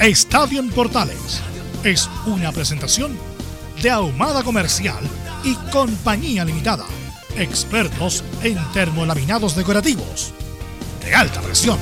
[0.00, 1.40] Estadio Portales
[1.84, 3.16] es una presentación
[3.80, 5.02] de Ahumada Comercial
[5.44, 6.84] y Compañía Limitada.
[7.38, 10.34] Expertos en termolaminados decorativos
[11.02, 11.78] de alta presión.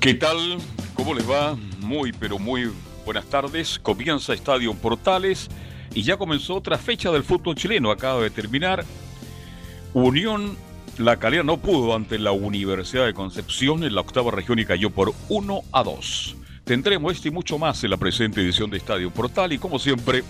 [0.00, 0.58] ¿Qué tal?
[0.94, 1.56] ¿Cómo les va?
[1.80, 2.72] Muy, pero muy
[3.04, 3.78] buenas tardes.
[3.78, 5.48] Comienza Estadio Portales
[5.94, 7.90] y ya comenzó otra fecha del fútbol chileno.
[7.90, 8.84] Acaba de terminar.
[9.92, 10.56] Unión
[10.98, 14.90] La Calera no pudo ante la Universidad de Concepción en la octava región y cayó
[14.90, 16.36] por 1 a 2.
[16.64, 20.22] Tendremos este y mucho más en la presente edición de Estadio Portal y como siempre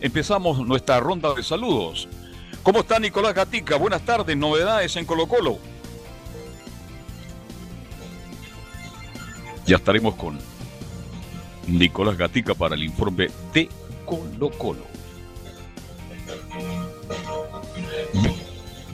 [0.00, 2.08] empezamos nuestra ronda de saludos.
[2.62, 3.76] ¿Cómo está Nicolás Gatica?
[3.76, 5.58] Buenas tardes, novedades en Colo Colo.
[9.66, 10.38] Ya estaremos con
[11.66, 13.68] Nicolás Gatica para el informe de
[14.06, 14.95] Colo Colo.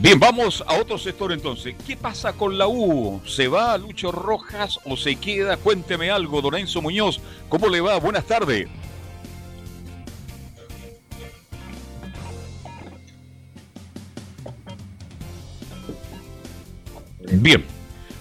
[0.03, 1.77] Bien, vamos a otro sector entonces.
[1.87, 3.23] ¿Qué pasa con la U?
[3.25, 5.57] ¿Se va Lucho Rojas o se queda?
[5.57, 7.21] Cuénteme algo, don Enzo Muñoz.
[7.49, 8.01] ¿Cómo le va?
[8.01, 8.67] Buenas tardes.
[17.21, 17.65] Bien,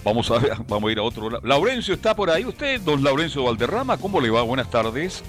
[0.04, 0.38] vamos a,
[0.68, 1.44] vamos a ir a otro lado.
[1.44, 2.44] Laurencio está por ahí.
[2.44, 3.96] ¿Usted, don Laurencio Valderrama?
[3.96, 4.42] ¿Cómo le va?
[4.42, 5.24] Buenas tardes.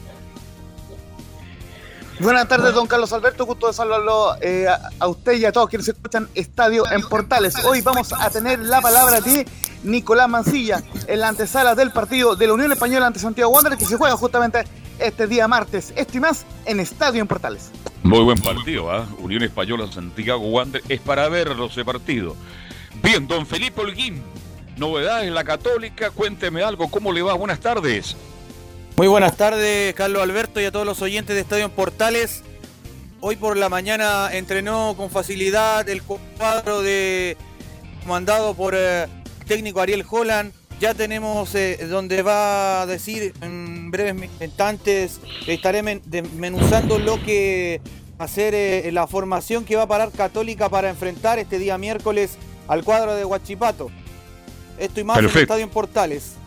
[2.24, 3.46] Buenas tardes, don Carlos Alberto.
[3.46, 7.54] Gusto de saludarlo eh, a, usted y a todos quienes escuchan Estadio en Portales.
[7.66, 9.46] Hoy vamos a tener la palabra de
[9.84, 13.86] Nicolás Mancilla en la antesala del partido de la Unión Española ante Santiago Wanderers que
[13.86, 14.64] se juega justamente
[15.00, 15.92] este día martes.
[15.98, 17.72] Esto y más en Estadio en Portales.
[18.04, 19.06] Muy buen partido, ¿ah?
[19.20, 20.90] Unión Española Santiago Wanderers.
[20.90, 22.38] Es para verlo ese partido.
[23.02, 24.24] Bien, don Felipe Holguín.
[24.78, 26.10] Novedades en la Católica.
[26.10, 26.90] Cuénteme algo.
[26.90, 27.34] ¿Cómo le va?
[27.34, 28.16] Buenas tardes.
[28.96, 32.44] Muy buenas tardes, Carlos Alberto y a todos los oyentes de Estadio Portales.
[33.22, 37.36] Hoy por la mañana entrenó con facilidad el cuadro de
[38.04, 39.08] comandado por el eh,
[39.48, 40.54] técnico Ariel Holland.
[40.80, 47.82] Ya tenemos eh, donde va a decir en breves instantes, estaré desmenuzando lo que
[48.22, 51.80] va a ser eh, la formación que va a parar Católica para enfrentar este día
[51.80, 52.38] miércoles
[52.68, 53.90] al cuadro de Huachipato.
[54.78, 56.43] Esto y más en Estadio Portales.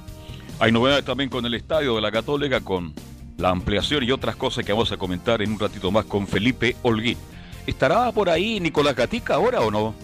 [0.58, 2.94] Hay novedades también con el estadio de la Católica, con
[3.36, 6.76] la ampliación y otras cosas que vamos a comentar en un ratito más con Felipe
[6.82, 7.18] Holguín.
[7.66, 9.94] ¿Estará por ahí Nicolás Gatica ahora o no?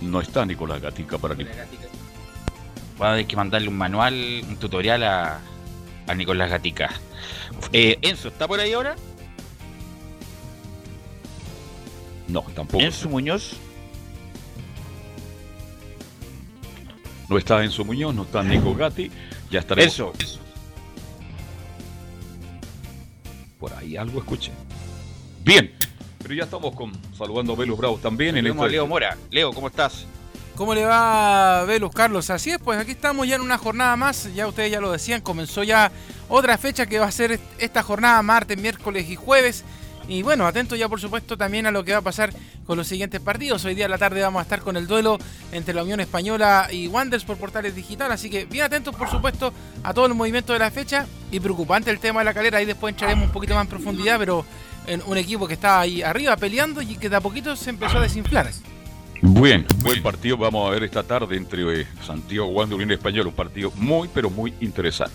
[0.00, 1.44] No está Nicolás Gatica para mí.
[3.00, 5.40] Va a haber que mandarle un manual, un tutorial a,
[6.06, 6.90] a Nicolás Gatica.
[7.72, 8.96] Eh, Enzo, ¿está por ahí ahora?
[12.26, 12.82] No, tampoco.
[12.82, 13.56] Enzo Muñoz.
[17.28, 19.10] No está Enzo Muñoz, no está Nico Gatti.
[19.50, 19.94] Ya estaremos.
[19.94, 20.12] Eso.
[23.58, 24.52] Por ahí algo escuché.
[25.42, 25.72] Bien.
[26.18, 28.36] Pero ya estamos con saludando a Velus Bravo también.
[28.36, 28.44] En.
[28.44, 29.16] Leo Mora.
[29.30, 30.06] Leo, ¿cómo estás?
[30.54, 32.30] ¿Cómo le va Velus Carlos?
[32.30, 34.32] Así es, pues aquí estamos ya en una jornada más.
[34.34, 35.90] Ya ustedes ya lo decían, comenzó ya
[36.28, 39.64] otra fecha que va a ser esta jornada martes, miércoles y jueves.
[40.08, 42.32] Y bueno, atento ya por supuesto también a lo que va a pasar
[42.66, 43.64] con los siguientes partidos.
[43.64, 45.18] Hoy día a la tarde vamos a estar con el duelo
[45.52, 48.12] entre la Unión Española y Wanders por Portales Digital.
[48.12, 49.52] Así que bien atentos por supuesto
[49.82, 51.06] a todo el movimiento de la fecha.
[51.30, 52.58] Y preocupante el tema de la calera.
[52.58, 54.18] Ahí después entraremos un poquito más en profundidad.
[54.18, 54.44] Pero
[54.86, 57.98] en un equipo que está ahí arriba peleando y que de a poquito se empezó
[57.98, 58.50] a desinflar.
[59.22, 63.28] Bien, buen partido vamos a ver esta tarde entre eh, Santiago Wanderers y Unión Española.
[63.28, 65.14] Un partido muy pero muy interesante.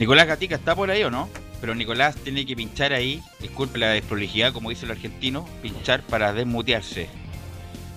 [0.00, 1.28] Nicolás Gatica está por ahí o no?
[1.62, 6.32] Pero Nicolás tiene que pinchar ahí, disculpe la desprolijidad, como dice el argentino, pinchar para
[6.32, 7.08] desmutearse.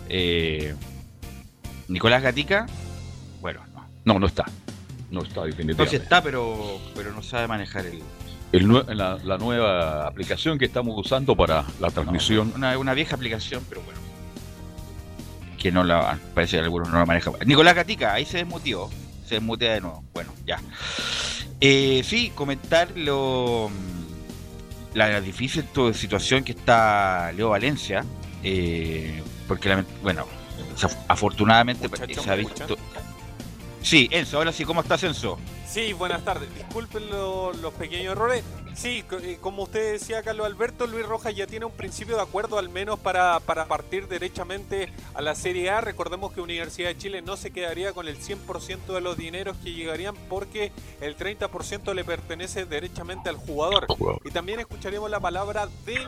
[0.08, 0.76] Eh,
[1.88, 2.68] Nicolás Gatica,
[3.42, 3.88] bueno, no.
[4.06, 4.46] No, no está.
[5.10, 5.72] No está definitivamente.
[5.72, 8.04] Entonces está, pero, pero no sabe manejar el...
[8.52, 12.54] la, nueva aplicación que estamos usando para la transmisión.
[12.56, 14.00] una, una, vieja aplicación, pero bueno.
[15.58, 17.34] que no la, parece que algunos no la manejan.
[17.48, 18.92] Nicolás Gatica, ahí se desmutió,
[19.28, 20.04] se desmutea de nuevo.
[20.14, 20.60] Bueno, ya.
[21.62, 23.69] Eh, sí, comentar lo,
[24.94, 28.06] la difícil situación que está Leo Valencia,
[28.44, 30.25] eh, porque, bueno,
[31.07, 32.78] afortunadamente se ha visto...
[33.86, 35.38] Sí, Enzo, ahora sí, ¿cómo estás, Enzo?
[35.68, 36.52] Sí, buenas tardes.
[36.56, 38.44] Disculpen los pequeños errores.
[38.74, 42.58] Sí, eh, como usted decía, Carlos Alberto, Luis Rojas ya tiene un principio de acuerdo
[42.58, 45.82] al menos para, para partir derechamente a la Serie A.
[45.82, 49.74] Recordemos que Universidad de Chile no se quedaría con el 100% de los dineros que
[49.74, 53.86] llegarían porque el 30% le pertenece derechamente al jugador.
[54.26, 56.00] Y también escucharíamos la palabra de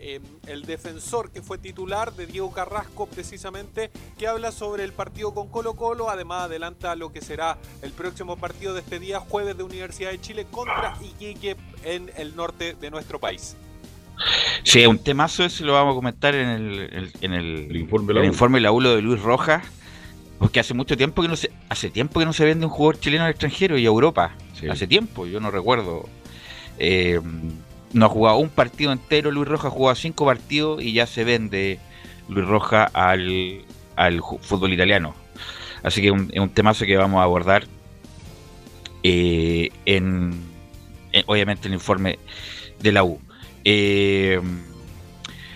[0.00, 5.32] Em, el defensor que fue titular de Diego Carrasco precisamente, que habla sobre el partido
[5.32, 9.56] con Colo Colo, además adelanta lo que será el próximo partido de este día, jueves
[9.56, 13.56] de Universidad de Chile contra Iquique en el norte de nuestro país.
[14.62, 18.60] Sí, un temazo ese lo vamos a comentar en el, en el, informe, el informe
[18.60, 19.64] de Luis Rojas,
[20.38, 23.00] porque hace mucho tiempo que no se, hace tiempo que no se vende un jugador
[23.00, 24.34] chileno al extranjero y a Europa.
[24.70, 26.08] Hace tiempo, yo no recuerdo.
[26.78, 27.20] Eh,
[27.94, 31.24] no ha jugado un partido entero, Luis Roja ha jugado cinco partidos y ya se
[31.24, 31.78] vende
[32.28, 33.64] Luis Roja al,
[34.42, 35.14] fútbol italiano.
[35.82, 37.66] Así que es un, temazo que vamos a abordar
[39.02, 40.42] eh, en,
[41.26, 42.18] obviamente el informe
[42.80, 43.20] de la U.
[43.64, 44.40] Eh,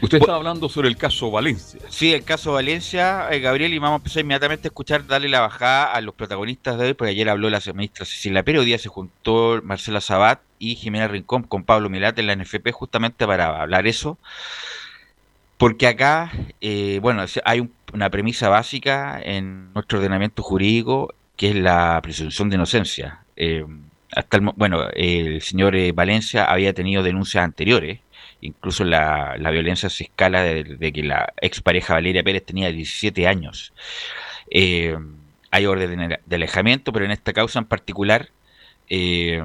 [0.00, 1.80] Usted estaba hablando sobre el caso Valencia.
[1.88, 5.40] Sí, el caso Valencia, eh, Gabriel, y vamos a empezar inmediatamente a escuchar, darle la
[5.40, 8.78] bajada a los protagonistas de hoy, porque ayer habló la ministra Cecilia Pérez, hoy día
[8.78, 13.60] se juntó Marcela Sabat y Jimena Rincón con Pablo Milate en la NFP justamente para
[13.62, 14.18] hablar eso.
[15.56, 22.00] Porque acá, eh, bueno, hay una premisa básica en nuestro ordenamiento jurídico que es la
[22.02, 23.24] presunción de inocencia.
[23.36, 23.64] Eh,
[24.12, 28.00] hasta el, bueno, el señor Valencia había tenido denuncias anteriores
[28.40, 33.72] Incluso la, violencia se escala de, que la expareja Valeria Pérez tenía 17 años.
[34.50, 34.96] Eh,
[35.50, 38.28] hay orden de alejamiento, pero en esta causa en particular,
[38.88, 39.44] eh,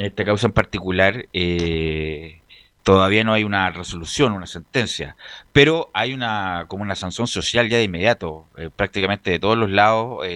[0.00, 2.40] en esta causa en particular, eh,
[2.82, 5.14] todavía no hay una resolución, una sentencia,
[5.52, 10.26] pero hay una como una sanción social ya de inmediato, prácticamente de todos los lados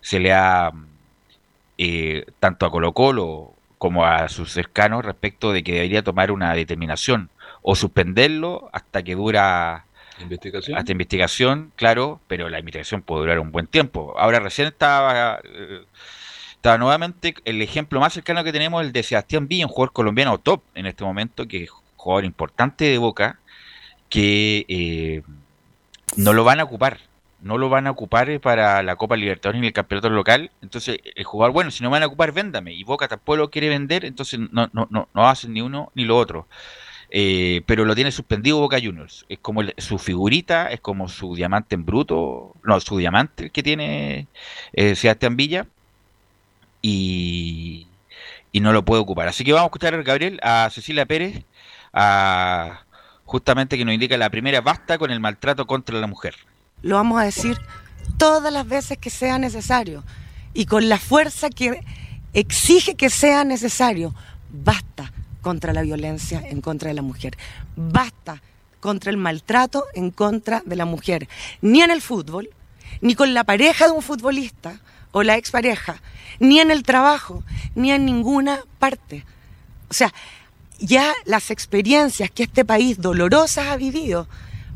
[0.00, 0.70] se le ha
[2.38, 7.28] tanto a Colo Colo como a sus cercanos respecto de que debería tomar una determinación
[7.62, 9.84] o suspenderlo hasta que dura
[10.20, 10.78] ¿Investigación?
[10.78, 14.14] hasta investigación, claro, pero la investigación puede durar un buen tiempo.
[14.16, 15.40] Ahora recién estaba
[16.60, 20.36] estaba nuevamente el ejemplo más cercano que tenemos el de Sebastián Villa, un jugador colombiano
[20.36, 23.38] top en este momento, que es jugador importante de Boca,
[24.10, 25.22] que eh,
[26.16, 26.98] no lo van a ocupar
[27.40, 30.50] no lo van a ocupar eh, para la Copa Libertadores ni el campeonato local.
[30.60, 32.74] Entonces, el jugador, bueno, si no van a ocupar, véndame.
[32.74, 36.04] Y Boca tampoco lo quiere vender, entonces no, no, no, no hacen ni uno ni
[36.04, 36.46] lo otro.
[37.08, 39.24] Eh, pero lo tiene suspendido Boca Juniors.
[39.30, 44.26] Es como su figurita, es como su diamante en bruto, no, su diamante que tiene
[44.74, 45.66] Sebastián Villa.
[46.82, 47.86] Y,
[48.54, 49.28] no lo puede ocupar.
[49.28, 51.44] Así que vamos a escuchar, Gabriel, a Cecilia Pérez,
[51.92, 52.84] a,
[53.24, 56.34] justamente que nos indica la primera basta con el maltrato contra la mujer
[56.82, 57.58] lo vamos a decir
[58.16, 60.04] todas las veces que sea necesario
[60.54, 61.84] y con la fuerza que
[62.32, 64.14] exige que sea necesario.
[64.50, 65.12] Basta
[65.42, 67.36] contra la violencia en contra de la mujer.
[67.76, 68.42] Basta
[68.80, 71.28] contra el maltrato en contra de la mujer.
[71.60, 72.50] Ni en el fútbol,
[73.00, 74.80] ni con la pareja de un futbolista
[75.12, 76.02] o la expareja,
[76.40, 77.44] ni en el trabajo,
[77.76, 79.24] ni en ninguna parte.
[79.88, 80.12] O sea,
[80.80, 84.26] ya las experiencias que este país dolorosas ha vivido,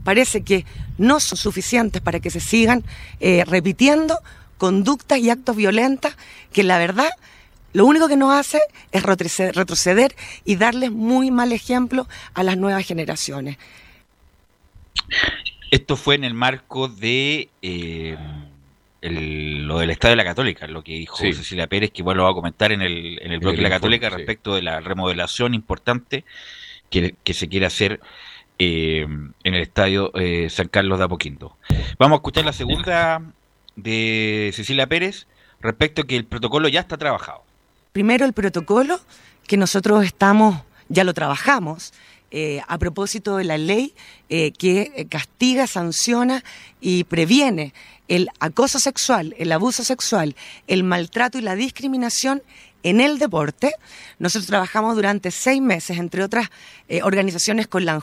[0.05, 0.65] parece que
[0.99, 2.85] no son suficientes para que se sigan
[3.19, 4.19] eh, repitiendo
[4.59, 6.15] conductas y actos violentos
[6.53, 7.11] que la verdad
[7.73, 8.61] lo único que nos hace
[8.93, 13.59] es retroceder y darles muy mal ejemplo a las nuevas generaciones.
[15.73, 18.17] Esto fue en el marco de eh,
[19.11, 22.31] lo del Estado de la Católica, lo que dijo Cecilia Pérez, que igual lo va
[22.31, 26.25] a comentar en el, en el bloque de la Católica respecto de la remodelación importante
[26.89, 28.01] que, que se quiere hacer
[28.59, 31.57] eh, en el estadio eh, San Carlos de Apoquindo.
[31.99, 33.21] Vamos a escuchar la segunda
[33.77, 35.27] de Cecilia Pérez
[35.61, 37.43] respecto a que el protocolo ya está trabajado.
[37.93, 39.01] Primero el protocolo
[39.47, 41.93] que nosotros estamos, ya lo trabajamos,
[42.31, 43.95] eh, a propósito de la ley
[44.29, 46.43] que castiga, sanciona
[46.81, 47.73] y previene
[48.09, 52.43] el acoso sexual, el abuso sexual, el maltrato y la discriminación
[52.83, 53.73] en el deporte.
[54.19, 56.51] Nosotros trabajamos durante seis meses, entre otras
[57.03, 57.95] organizaciones, con la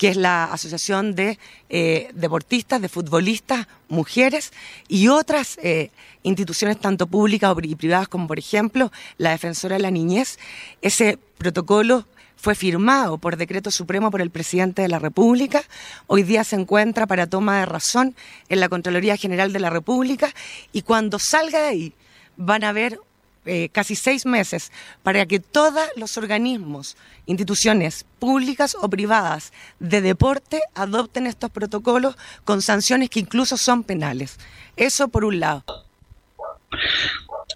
[0.00, 4.50] que es la Asociación de eh, Deportistas, de Futbolistas, Mujeres
[4.88, 5.90] y otras eh,
[6.22, 10.38] instituciones tanto públicas y privadas como por ejemplo la Defensora de la Niñez.
[10.80, 12.06] Ese protocolo
[12.40, 15.62] fue firmado por decreto supremo por el presidente de la República.
[16.06, 18.16] Hoy día se encuentra para toma de razón
[18.48, 20.32] en la Contraloría General de la República
[20.72, 21.92] y cuando salga de ahí
[22.38, 22.98] van a haber
[23.44, 30.60] eh, casi seis meses para que todos los organismos, instituciones públicas o privadas de deporte
[30.74, 34.38] adopten estos protocolos con sanciones que incluso son penales.
[34.76, 35.64] Eso por un lado.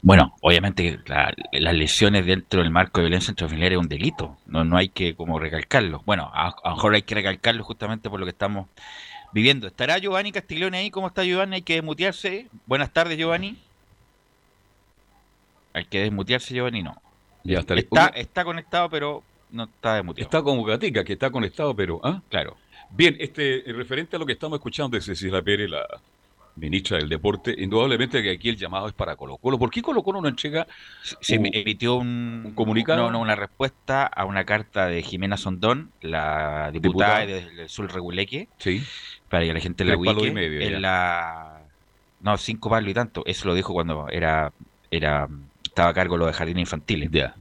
[0.04, 4.76] Bueno, obviamente las lesiones dentro del marco de violencia intrafamiliar es un delito, no, no
[4.76, 6.02] hay que como recalcarlo.
[6.04, 8.68] Bueno, a, lo mejor hay que recalcarlo justamente por lo que estamos
[9.32, 9.66] viviendo.
[9.66, 10.90] ¿Estará Giovanni Castiglione ahí?
[10.90, 11.56] ¿Cómo está Giovanni?
[11.56, 12.48] Hay que desmutearse.
[12.66, 13.56] Buenas tardes, Giovanni.
[15.72, 17.00] Hay que desmutearse, Giovanni, no.
[17.42, 20.26] Ya está, está, está conectado, pero no está desmuteado.
[20.26, 22.02] Está como Gatica, que está conectado, pero...
[22.04, 22.20] ¿ah?
[22.28, 22.58] Claro.
[22.90, 25.86] Bien, este, referente a lo que estamos escuchando de Cecilia Pérez, la,
[26.56, 29.58] ministra del Deporte, indudablemente que aquí el llamado es para Colo Colo.
[29.58, 30.66] ¿Por qué Colo Colo no entrega?
[31.20, 37.26] Se emitió un, comunicado, no, una respuesta a una carta de Jimena Sondón, la diputada,
[37.26, 38.82] del Sur Reguleque, sí.
[39.28, 40.28] para que la gente la ubique.
[40.28, 41.62] en la
[42.20, 43.22] no cinco palos y tanto.
[43.26, 44.52] Eso lo dijo cuando era
[44.90, 45.28] era
[45.62, 47.10] estaba a cargo de los de jardines infantiles.
[47.10, 47.34] Ya.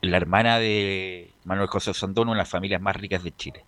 [0.00, 3.64] La hermana de Manuel José Sondón, una de las familias más ricas de Chile.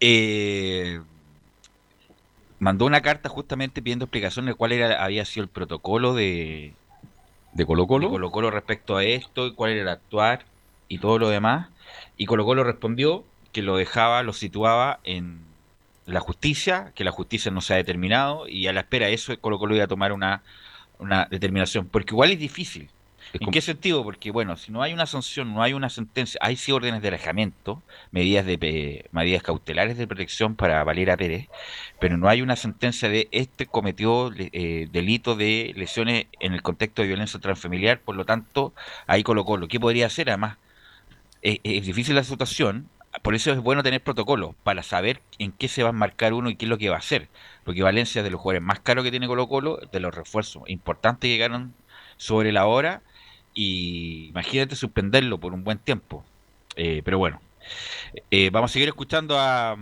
[0.00, 1.00] Eh,
[2.62, 6.74] mandó una carta justamente pidiendo explicaciones de cuál era, había sido el protocolo de,
[7.54, 8.30] de Colo Colo.
[8.30, 10.44] Colo respecto a esto, y cuál era el actuar
[10.86, 11.70] y todo lo demás.
[12.16, 15.40] Y Colo Colo respondió que lo dejaba, lo situaba en
[16.06, 19.36] la justicia, que la justicia no se ha determinado y a la espera de eso
[19.40, 20.42] Colo Colo iba a tomar una,
[21.00, 21.88] una determinación.
[21.88, 22.90] Porque igual es difícil.
[23.40, 24.04] ¿En qué sentido?
[24.04, 27.08] Porque, bueno, si no hay una sanción, no hay una sentencia, hay sí órdenes de
[27.08, 31.48] alejamiento, medidas de medidas cautelares de protección para Valera Pérez,
[31.98, 37.02] pero no hay una sentencia de este cometió eh, delito de lesiones en el contexto
[37.02, 38.74] de violencia transfamiliar, por lo tanto,
[39.06, 40.28] ahí colocó lo que podría hacer?
[40.28, 40.58] Además,
[41.42, 42.88] es difícil la situación,
[43.22, 46.50] por eso es bueno tener protocolos, para saber en qué se va a marcar uno
[46.50, 47.28] y qué es lo que va a hacer.
[47.64, 50.62] Porque Valencia es de los jugadores más caros que tiene Colo Colo, de los refuerzos
[50.68, 51.74] importantes que llegaron
[52.16, 53.02] sobre la hora
[53.54, 56.24] y imagínate suspenderlo por un buen tiempo.
[56.76, 57.40] Eh, pero bueno,
[58.30, 59.76] eh, vamos a seguir escuchando a,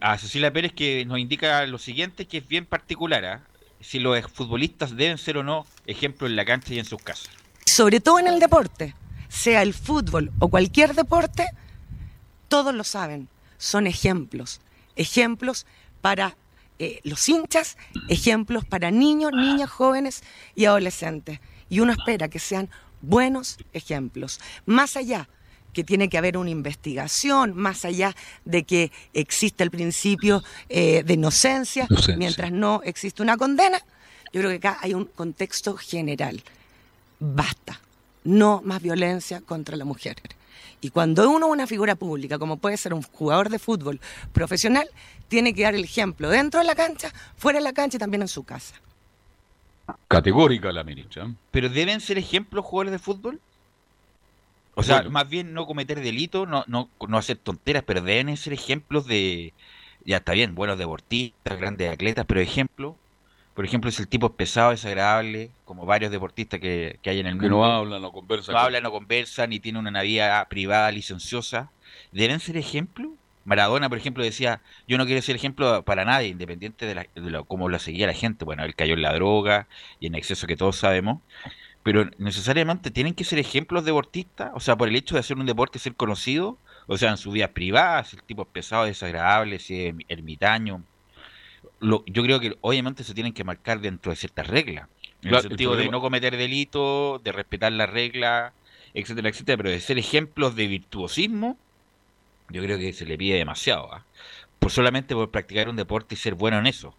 [0.00, 3.42] a Cecilia Pérez que nos indica lo siguiente, que es bien particular, ¿ah?
[3.80, 7.28] si los futbolistas deben ser o no ejemplos en la cancha y en sus casas.
[7.66, 8.94] Sobre todo en el deporte,
[9.28, 11.46] sea el fútbol o cualquier deporte,
[12.48, 13.28] todos lo saben,
[13.58, 14.60] son ejemplos,
[14.96, 15.66] ejemplos
[16.00, 16.36] para
[16.78, 17.76] eh, los hinchas
[18.08, 20.22] ejemplos para niños, niñas, jóvenes
[20.54, 21.40] y adolescentes.
[21.68, 22.68] Y uno espera que sean
[23.00, 24.40] buenos ejemplos.
[24.66, 25.28] Más allá
[25.72, 28.14] que tiene que haber una investigación, más allá
[28.44, 33.78] de que existe el principio eh, de inocencia, mientras no existe una condena,
[34.32, 36.42] yo creo que acá hay un contexto general.
[37.20, 37.80] Basta.
[38.24, 40.16] No más violencia contra la mujer.
[40.84, 44.00] Y cuando uno es una figura pública, como puede ser un jugador de fútbol
[44.34, 44.86] profesional,
[45.28, 48.20] tiene que dar el ejemplo dentro de la cancha, fuera de la cancha y también
[48.20, 48.74] en su casa.
[50.08, 51.32] Categórica la ministra.
[51.50, 53.40] ¿Pero deben ser ejemplos jugadores de fútbol?
[54.74, 58.52] O sea, más bien no cometer delitos, no, no, no hacer tonteras, pero deben ser
[58.52, 59.54] ejemplos de...
[60.04, 62.94] Ya está bien, buenos deportistas, grandes atletas, pero ejemplos
[63.54, 67.46] por ejemplo, es el tipo pesado, desagradable, como varios deportistas que, hay en el mundo.
[67.46, 68.52] Que no hablan, no conversan.
[68.52, 71.70] No hablan, no conversan, ni tienen una vida privada licenciosa.
[72.10, 73.12] ¿Deben ser ejemplo?
[73.44, 77.68] Maradona, por ejemplo, decía, yo no quiero ser ejemplo para nadie, independiente de, lo, cómo
[77.68, 78.44] lo seguía la gente.
[78.44, 79.68] Bueno, él cayó en la droga
[80.00, 81.20] y en exceso que todos sabemos.
[81.84, 85.46] Pero necesariamente tienen que ser ejemplos deportistas, o sea, por el hecho de hacer un
[85.46, 89.58] deporte, ser conocido, o sea, en su vida privada, si el tipo es pesado, desagradable,
[89.60, 90.82] si es ermitaño,
[91.84, 94.88] yo creo que obviamente se tienen que marcar dentro de ciertas reglas.
[95.22, 98.52] En el sentido de no cometer delitos, de respetar las reglas,
[98.92, 101.58] etcétera, etcétera, pero de ser ejemplos de virtuosismo,
[102.50, 103.92] yo creo que se le pide demasiado.
[103.92, 104.04] ¿ah?
[104.58, 106.94] Por solamente por practicar un deporte y ser bueno en eso.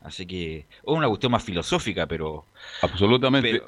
[0.00, 2.44] Así que es una cuestión más filosófica, pero...
[2.82, 3.62] Absolutamente.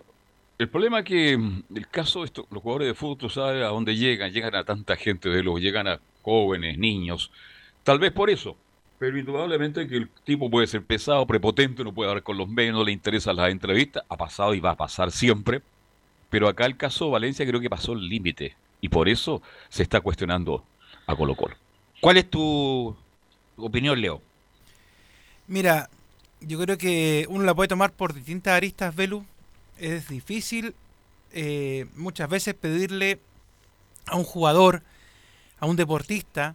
[0.59, 3.69] El problema es que el caso de estos, los jugadores de fútbol, tú sabes a
[3.69, 7.31] dónde llegan, llegan a tanta gente de los, llegan a jóvenes, niños.
[7.83, 8.57] Tal vez por eso,
[9.00, 12.75] pero indudablemente que el tipo puede ser pesado, prepotente, no puede hablar con los medios,
[12.75, 15.62] no le interesan las entrevistas, ha pasado y va a pasar siempre.
[16.28, 19.40] Pero acá el caso Valencia creo que pasó el límite y por eso
[19.71, 20.62] se está cuestionando
[21.07, 21.57] a Colo Colo.
[22.02, 22.95] ¿Cuál es tu
[23.57, 24.21] opinión, Leo?
[25.47, 25.88] Mira,
[26.42, 29.25] yo creo que uno la puede tomar por distintas aristas, Velu.
[29.78, 30.75] Es difícil
[31.33, 33.19] eh, muchas veces pedirle
[34.04, 34.83] a un jugador,
[35.59, 36.54] a un deportista,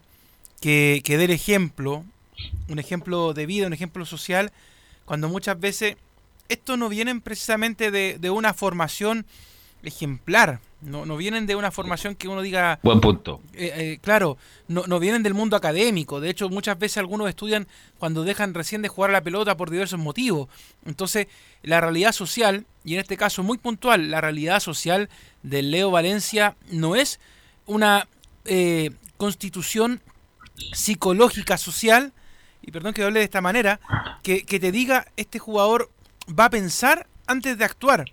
[0.61, 2.05] que, que dé el ejemplo
[2.69, 4.51] un ejemplo de vida, un ejemplo social,
[5.05, 5.97] cuando muchas veces
[6.49, 9.25] esto no viene precisamente de, una formación
[9.83, 12.79] ejemplar, No, no vienen de una formación que uno diga...
[12.83, 13.41] Buen punto.
[13.53, 14.37] Eh, eh, claro,
[14.67, 16.19] no, no vienen del mundo académico.
[16.19, 19.69] De hecho, muchas veces algunos estudian cuando dejan recién de jugar a la pelota por
[19.69, 20.47] diversos motivos.
[20.85, 21.27] Entonces,
[21.63, 25.09] la realidad social, y en este caso muy puntual, la realidad social
[25.43, 27.19] de Leo Valencia no es
[27.65, 28.07] una
[28.45, 30.01] eh, constitución
[30.73, 32.13] psicológica social,
[32.65, 33.79] y perdón que hable de esta manera,
[34.23, 35.91] que, que te diga este jugador
[36.27, 38.05] va a pensar antes de actuar.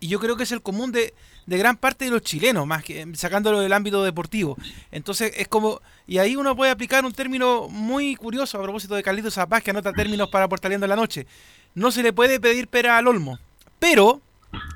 [0.00, 1.14] Y yo creo que es el común de,
[1.46, 4.58] de gran parte de los chilenos, más que sacándolo del ámbito deportivo.
[4.92, 9.02] Entonces es como, y ahí uno puede aplicar un término muy curioso a propósito de
[9.02, 11.26] Carlitos Zapaz, que anota términos para Portaleando en la Noche.
[11.74, 13.38] No se le puede pedir pera al olmo,
[13.78, 14.20] pero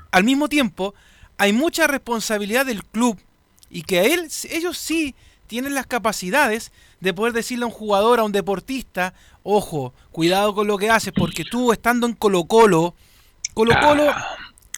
[0.09, 0.95] al mismo tiempo
[1.37, 3.19] hay mucha responsabilidad del club
[3.69, 5.13] y que a él, ellos sí
[5.53, 10.65] tienen las capacidades de poder decirle a un jugador, a un deportista, ojo, cuidado con
[10.65, 12.95] lo que haces, porque tú estando en Colo Colo,
[13.53, 14.11] Colo Colo,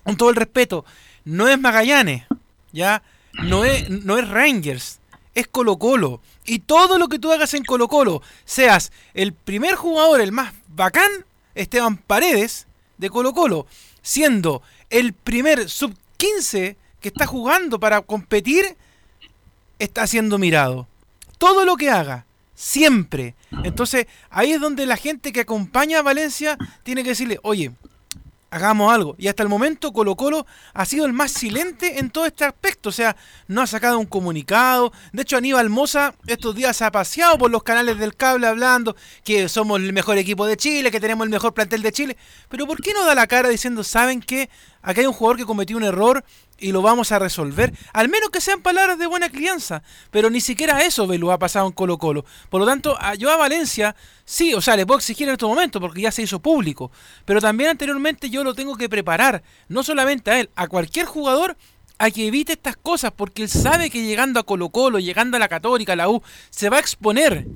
[0.03, 0.83] con todo el respeto,
[1.23, 2.25] no es Magallanes,
[2.73, 3.03] ¿ya?
[3.41, 4.99] No es, no es Rangers,
[5.33, 6.19] es Colo Colo.
[6.43, 10.53] Y todo lo que tú hagas en Colo Colo, seas el primer jugador, el más
[10.67, 11.09] bacán,
[11.53, 12.67] Esteban Paredes,
[12.97, 13.65] de Colo Colo,
[14.01, 18.75] siendo el primer sub 15 que está jugando para competir,
[19.79, 20.87] está siendo mirado.
[21.37, 23.35] Todo lo que haga, siempre.
[23.63, 27.71] Entonces, ahí es donde la gente que acompaña a Valencia tiene que decirle, oye,
[28.55, 29.15] hagamos algo.
[29.17, 32.87] Y hasta el momento Colo Colo ha sido el más silente en todo este aspecto.
[32.89, 33.17] O sea,
[33.47, 34.93] no ha sacado un comunicado.
[35.11, 39.49] De hecho, Aníbal Moza estos días ha paseado por los canales del cable hablando que
[39.49, 42.17] somos el mejor equipo de Chile, que tenemos el mejor plantel de Chile.
[42.47, 44.49] Pero ¿por qué no da la cara diciendo, saben que
[44.85, 46.23] acá hay un jugador que cometió un error
[46.57, 47.73] y lo vamos a resolver.
[47.91, 49.83] Al menos que sean palabras de buena crianza.
[50.11, 52.23] Pero ni siquiera eso Velu ha pasado en Colo Colo.
[52.49, 55.45] Por lo tanto, a, yo a Valencia, sí, o sea, le puedo exigir en este
[55.45, 56.91] momento porque ya se hizo público.
[57.25, 59.43] Pero también anteriormente yo lo tengo que preparar.
[59.67, 61.57] No solamente a él, a cualquier jugador
[61.97, 65.39] a que evite estas cosas porque él sabe que llegando a Colo Colo, llegando a
[65.39, 67.47] la Católica, a la U, se va a exponer.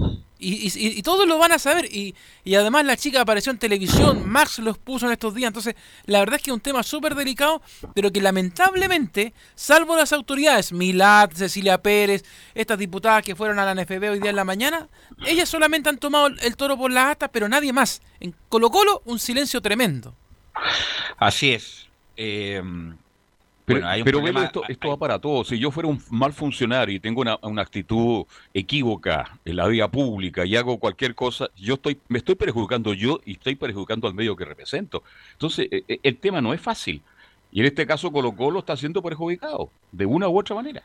[0.42, 1.86] Y, todos lo van a saber.
[1.86, 2.16] Y,
[2.46, 5.48] y, además la chica apareció en televisión, Max lo expuso en estos días.
[5.48, 7.62] Entonces, la verdad es que es un tema súper delicado,
[7.94, 12.24] pero que lamentablemente, salvo las autoridades, Milad, Cecilia Pérez,
[12.56, 14.88] estas diputadas que fueron a la NFB hoy día en la mañana,
[15.26, 18.02] ellas solamente han tomado el toro por las astas, pero nadie más.
[18.22, 20.16] En Colo Colo, un silencio tremendo.
[21.18, 21.90] Así es.
[22.16, 22.62] Eh,
[24.04, 25.48] pero, esto, esto va para todos.
[25.48, 30.46] Si yo fuera un mal funcionario y tengo una, actitud equívoca en la vía pública
[30.46, 34.36] y hago cualquier cosa, yo estoy, me estoy perjudicando yo y estoy perjudicando al medio
[34.36, 35.04] que represento.
[35.34, 37.02] Entonces, e, e, el tema no es fácil.
[37.52, 40.84] Y en este caso Colo Colo está siendo perjudicado, de una u otra manera.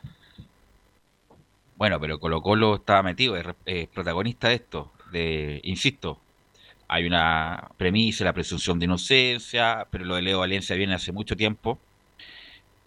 [1.75, 4.91] Bueno, pero Colo Colo está metido, es, protagonista de esto.
[5.11, 6.19] De, insisto,
[6.87, 11.35] hay una premisa, la presunción de inocencia, pero lo de Leo Valencia viene hace mucho
[11.35, 11.79] tiempo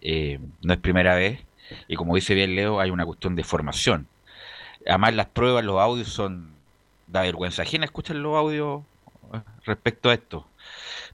[0.01, 1.41] eh, no es primera vez,
[1.87, 4.07] y como dice bien Leo, hay una cuestión de formación.
[4.87, 6.53] Además, las pruebas, los audios son.
[7.07, 8.83] da vergüenza ajena escuchar los audios
[9.33, 10.47] eh, respecto a esto.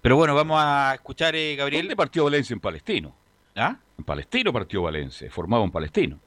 [0.01, 1.85] Pero bueno, vamos a escuchar, eh, Gabriel.
[1.85, 3.15] ¿Dónde partió Valencia en Palestino?
[3.57, 3.77] ¿Ah?
[3.99, 6.19] En Palestino partió Valencia, formado en Palestino.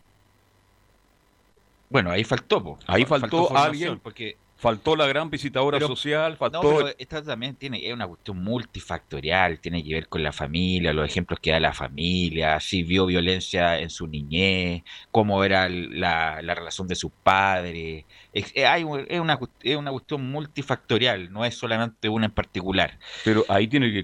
[1.89, 6.63] Bueno, ahí faltó, ahí faltó, alguien, porque Faltó la gran visitadora social, faltó...
[6.63, 10.93] No, pero esta también tiene, es una cuestión multifactorial, tiene que ver con la familia,
[10.93, 16.41] los ejemplos que da la familia, si vio violencia en su niñez, cómo era la,
[16.41, 18.05] relación de sus padres.
[18.33, 22.97] Es, hay, es, una, es una cuestión multifactorial, no es solamente una en particular.
[23.23, 24.03] Pero ahí tiene que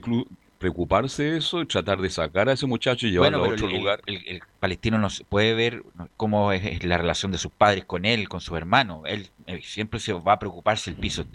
[0.64, 4.02] preocuparse de eso tratar de sacar a ese muchacho y llevarlo a otro lugar.
[4.06, 5.84] El, palestino no puede ver
[6.16, 9.04] cómo es, la relación de sus padres con él, con su hermano.
[9.06, 11.26] Él, eh, siempre se va a preocuparse el piso.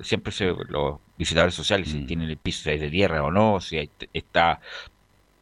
[0.00, 2.06] Siempre se, los visitadores sociales, si mm.
[2.06, 4.60] tienen el piso de tierra o no, si está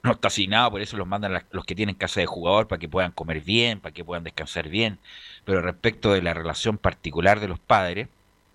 [0.02, 2.88] no está asignado, por eso los mandan los que tienen casa de jugador para que
[2.88, 4.98] puedan comer bien, para que puedan descansar bien.
[5.44, 8.08] Pero respecto de la relación particular de los padres,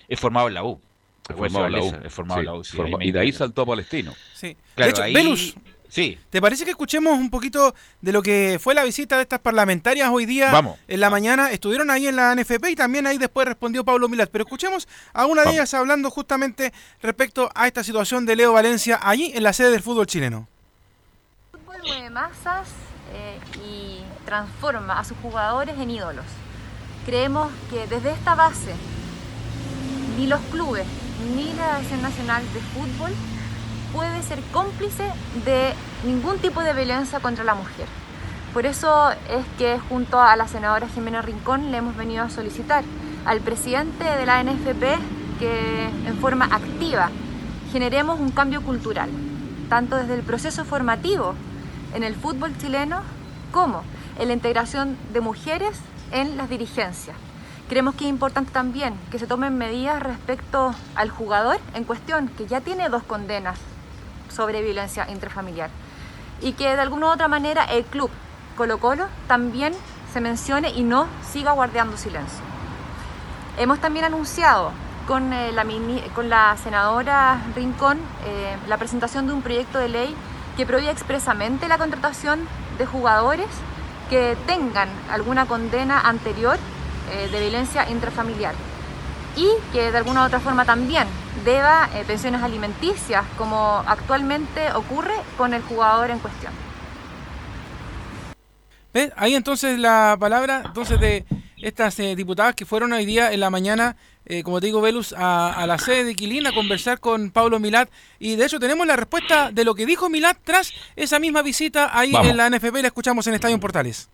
[0.09, 0.79] es formado en la U
[3.01, 4.13] y de ahí saltó a Palestino.
[4.33, 4.55] Sí.
[4.75, 5.55] de hecho, Velus,
[5.87, 6.17] sí.
[6.29, 10.09] ¿te parece que escuchemos un poquito de lo que fue la visita de estas parlamentarias
[10.11, 10.51] hoy día
[10.87, 11.51] en la mañana?
[11.51, 14.29] Estuvieron ahí en la NFP y también ahí después respondió Pablo Milat.
[14.31, 18.99] Pero escuchemos a una de ellas hablando justamente respecto a esta situación de Leo Valencia
[19.01, 20.47] allí en la sede del fútbol chileno.
[21.53, 22.67] El fútbol mueve masas
[23.13, 26.25] eh, y transforma a sus jugadores en ídolos.
[27.05, 28.73] Creemos que desde esta base
[30.17, 30.85] ni los clubes
[31.35, 33.11] ni la Asociación Nacional de Fútbol
[33.93, 35.03] puede ser cómplice
[35.45, 35.73] de
[36.05, 37.87] ningún tipo de violencia contra la mujer.
[38.53, 42.83] Por eso es que junto a la senadora Jimena Rincón le hemos venido a solicitar
[43.25, 44.83] al presidente de la NFP
[45.39, 47.09] que en forma activa
[47.71, 49.09] generemos un cambio cultural,
[49.69, 51.35] tanto desde el proceso formativo
[51.93, 53.01] en el fútbol chileno
[53.51, 53.83] como
[54.17, 55.77] en la integración de mujeres
[56.11, 57.15] en las dirigencias.
[57.69, 62.47] Creemos que es importante también que se tomen medidas respecto al jugador en cuestión, que
[62.47, 63.59] ya tiene dos condenas
[64.35, 65.69] sobre violencia intrafamiliar,
[66.41, 68.09] y que de alguna u otra manera el club
[68.57, 69.73] Colo Colo también
[70.11, 72.39] se mencione y no siga guardando silencio.
[73.59, 74.71] Hemos también anunciado
[75.07, 75.63] con, eh, la,
[76.15, 80.15] con la senadora Rincón eh, la presentación de un proyecto de ley
[80.57, 82.39] que prohíbe expresamente la contratación
[82.79, 83.47] de jugadores
[84.09, 86.57] que tengan alguna condena anterior
[87.11, 88.53] eh, de violencia intrafamiliar
[89.35, 91.07] y que de alguna u otra forma también
[91.45, 96.51] deba eh, pensiones alimenticias como actualmente ocurre con el jugador en cuestión.
[98.93, 99.11] ¿Ves?
[99.15, 101.25] Ahí entonces la palabra entonces de
[101.61, 103.97] estas eh, diputadas que fueron hoy día en la mañana,
[104.43, 107.89] como te digo, Velus, a, la sede de Quilín a conversar con Pablo Milat.
[108.19, 111.97] Y de hecho tenemos la respuesta de lo que dijo Milat tras esa misma visita
[111.97, 112.75] ahí en la NFP.
[112.75, 114.07] La escuchamos en Estadio Portales.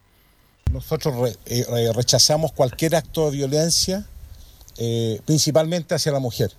[0.71, 4.05] Nosotros eh, rechazamos cualquier acto de violencia,
[4.77, 6.51] eh, principalmente hacia la mujer.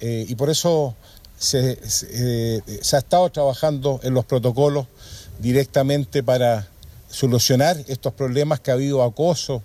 [0.00, 0.96] Eh, y por eso
[1.38, 1.78] se,
[2.92, 4.86] ha estado trabajando en los protocolos
[5.38, 6.68] directamente para
[7.08, 9.62] solucionar estos problemas que ha habido acoso,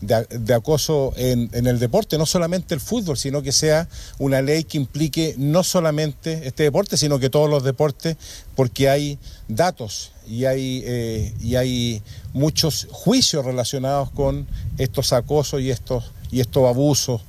[0.00, 4.76] de, acoso en, el deporte, no solamente el fútbol, sino que sea una ley que
[4.76, 8.16] implique no solamente este deporte, sino que todos los deportes,
[8.54, 15.70] porque hay datos y hay, eh, y hay muchos juicios relacionados con estos acosos y
[15.70, 17.22] estos, y estos abusos.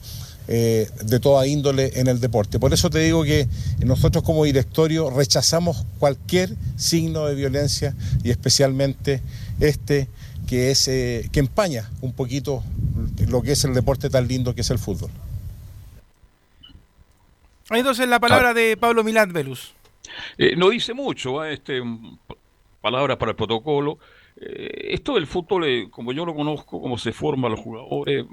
[0.51, 2.57] Eh, de toda índole en el deporte.
[2.57, 3.47] Por eso te digo que
[3.85, 9.21] nosotros como directorio rechazamos cualquier signo de violencia y especialmente
[9.59, 10.07] este
[10.49, 12.63] que, es, eh, que empaña un poquito
[13.27, 15.11] lo que es el deporte tan lindo que es el fútbol.
[17.69, 19.75] Entonces la palabra de Pablo Milán Velus.
[20.39, 21.53] Eh, no dice mucho, ¿eh?
[21.53, 21.83] este,
[22.81, 23.99] palabras para el protocolo.
[24.35, 28.25] esto del fútbol, como yo lo conozco, cómo se forman los jugadores,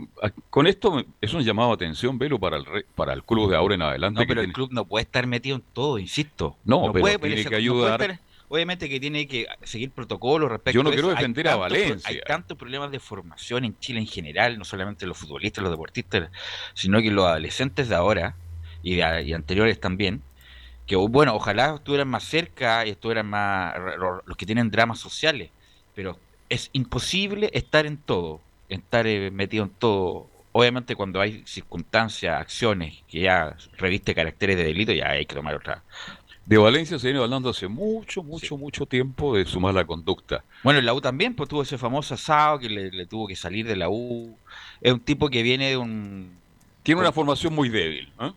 [0.48, 3.74] con esto es un llamado de atención, Velo, para el, para el club de ahora
[3.74, 4.22] en adelante.
[4.22, 6.56] No, pero el club no puede estar metido en todo, insisto.
[6.64, 8.20] No, pero tiene que ayudar.
[8.48, 12.08] Obviamente que tiene que seguir protocolos respecto Yo no quiero defender a Valencia.
[12.08, 16.30] Hay tantos problemas de formación en Chile en general, no solamente los futbolistas, los deportistas,
[16.74, 18.36] sino que los adolescentes de ahora
[18.82, 20.22] y, de, anteriores también,
[20.86, 25.50] que bueno, ojalá estuvieran más cerca y estuvieran más los que tienen dramas sociales,
[25.94, 26.16] pero
[26.48, 30.28] es imposible estar en todo, estar eh, metido en todo.
[30.52, 35.56] Obviamente cuando hay circunstancias, acciones que ya reviste caracteres de delito, ya hay que tomar
[35.56, 35.82] otra,
[36.46, 40.44] de Valencia se viene hablando hace mucho, mucho, mucho tiempo de su mala conducta.
[40.62, 43.74] Bueno, la U también, pues tuvo ese famoso asado que le, tuvo que salir de
[43.74, 44.36] la U.
[44.80, 46.30] Es un tipo que viene de un...
[46.84, 48.30] Tiene una formación muy débil, ¿eh?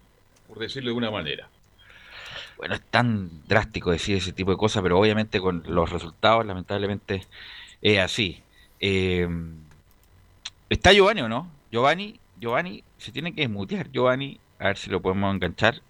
[0.48, 1.48] por decirlo de una manera.
[2.58, 7.28] Bueno, es tan drástico decir ese tipo de cosas, pero obviamente con los resultados, lamentablemente,
[7.84, 8.41] es así.
[8.80, 9.30] Eh,
[10.67, 11.48] ¿Está Giovanni o no?
[11.72, 13.91] Giovanni, Giovanni, se tiene que desmutear.
[13.91, 15.82] Giovanni, a ver si lo podemos enganchar.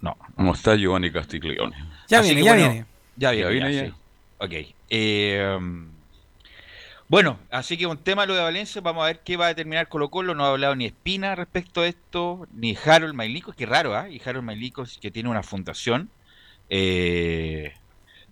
[0.00, 1.76] No, no está Giovanni Castiglione.
[2.08, 2.86] Ya viene, ya viene.
[3.16, 3.94] Ya viene, ya
[4.38, 4.52] Ok.
[4.90, 5.58] Eh,
[7.08, 9.88] bueno, así que un tema lo de Valencia, vamos a ver qué va a determinar
[9.88, 13.96] Colo Colo, no ha hablado ni Espina respecto a esto, ni Harold Mailicos, que raro,
[13.96, 14.10] ¿ah?
[14.10, 16.10] Y Harold Mailicos que tiene una fundación,
[16.68, 17.72] eh,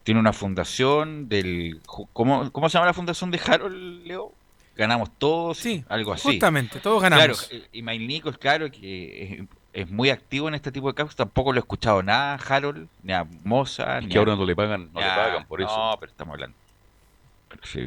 [0.03, 1.81] tiene una fundación del...
[1.87, 4.35] ¿cómo, ¿Cómo se llama la fundación de Harold, Leo?
[4.77, 6.29] Ganamos todos, sí, algo así.
[6.29, 7.47] Justamente, todos ganamos.
[7.47, 9.47] Claro, y Mailicos, claro, que
[9.77, 11.15] es muy activo en este tipo de casos.
[11.15, 14.01] Tampoco lo he escuchado nada a Harold, ni a Moza.
[14.01, 15.77] ni que ahora no le pagan, no le pagan por eso.
[15.77, 16.57] No, pero estamos hablando.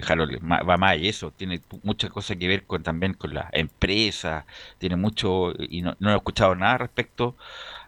[0.07, 4.45] Harold va más y eso, tiene muchas cosas que ver con también con la empresa,
[4.77, 7.35] tiene mucho, y no, no he escuchado nada respecto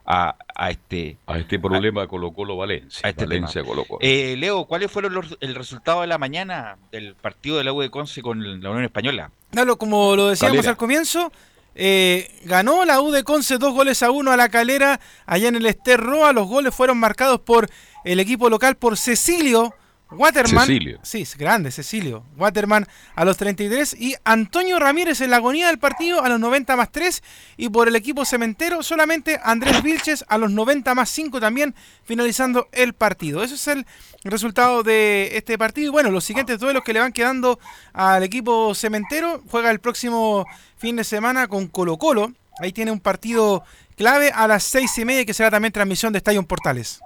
[0.05, 0.35] a,
[0.69, 3.07] este a este problema Colo Colo Valencia.
[3.07, 3.99] este Valencia Colo -Colo.
[4.01, 7.81] Eh, Leo, ¿cuáles fueron los, el resultado de la mañana del partido de la U
[7.81, 9.31] de Conce con la Unión Española?
[9.51, 11.31] Claro, como lo decíamos al comienzo,
[11.75, 15.55] eh, ganó la U de Conce dos goles a uno a la calera allá en
[15.55, 16.33] el Esterroa.
[16.33, 17.69] Los goles fueron marcados por
[18.03, 19.73] el equipo local por Cecilio
[20.11, 20.65] Waterman.
[20.65, 20.99] Cecilio.
[21.03, 22.23] Sí, grande, Cecilio.
[22.37, 26.75] Waterman a los 33 y Antonio Ramírez en la agonía del partido a los 90
[26.75, 27.23] más 3.
[27.57, 32.67] Y por el equipo cementero solamente Andrés Vilches a los 90 más 5 también finalizando
[32.71, 33.43] el partido.
[33.43, 33.85] Ese es el
[34.23, 35.87] resultado de este partido.
[35.87, 37.59] Y bueno, los siguientes duelos que le van quedando
[37.93, 39.41] al equipo cementero.
[39.49, 40.45] Juega el próximo
[40.77, 42.33] fin de semana con Colo Colo.
[42.59, 43.63] Ahí tiene un partido
[43.95, 47.01] clave a las seis y media que será también transmisión de Estadio Portales.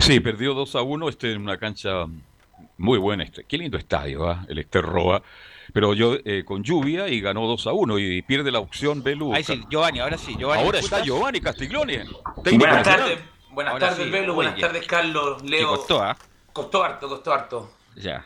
[0.00, 2.06] Sí, perdió 2 a 1 este, en una cancha
[2.76, 3.24] muy buena.
[3.24, 3.44] Este.
[3.44, 4.36] Qué lindo estadio, ¿eh?
[4.48, 5.22] el Esterroa.
[5.72, 9.34] Pero yo eh, con lluvia y ganó 2 a 1 y pierde la opción Belu.
[9.34, 10.36] Ahí sí, Giovanni, ahora sí.
[10.38, 12.04] Giovanni, ahora está Giovanni Castiglione.
[12.44, 13.18] Buenas tardes,
[13.50, 14.34] buenas tardes, Belu.
[14.34, 15.68] Buenas tardes, Carlos, Leo.
[15.68, 16.16] costó, ¿ah?
[16.52, 17.70] Costó harto, costó harto.
[17.96, 18.24] Ya.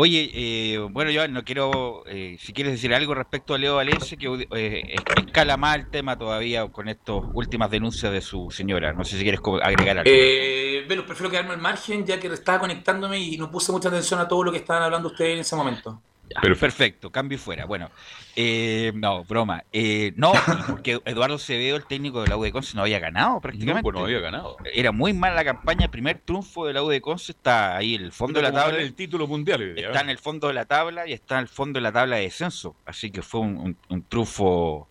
[0.00, 4.16] Oye, eh, bueno, yo no quiero, eh, si quieres decir algo respecto a Leo Valencia,
[4.16, 8.92] que eh, escala más el tema todavía con estas últimas denuncias de su señora.
[8.92, 10.08] No sé si quieres agregar algo.
[10.08, 14.20] Eh, bueno, prefiero quedarme al margen ya que estaba conectándome y no puse mucha atención
[14.20, 16.00] a todo lo que estaban hablando ustedes en ese momento.
[16.40, 17.64] Pero perfecto, cambio fuera.
[17.64, 17.90] Bueno,
[18.36, 19.64] eh, no, broma.
[19.72, 20.32] Eh, no,
[20.68, 23.78] porque Eduardo Acevedo, el técnico de la U de Conce, no había ganado prácticamente.
[23.78, 24.56] No, pues no había ganado.
[24.72, 25.84] Era muy mala la campaña.
[25.84, 28.52] El primer triunfo de la U de Conce está ahí en el fondo de la
[28.52, 28.78] tabla.
[28.78, 29.76] El título mundial.
[29.76, 32.16] Está en el fondo de la tabla y está en el fondo de la tabla
[32.16, 32.76] de descenso.
[32.84, 33.76] Así que fue un,
[34.08, 34.88] triunfo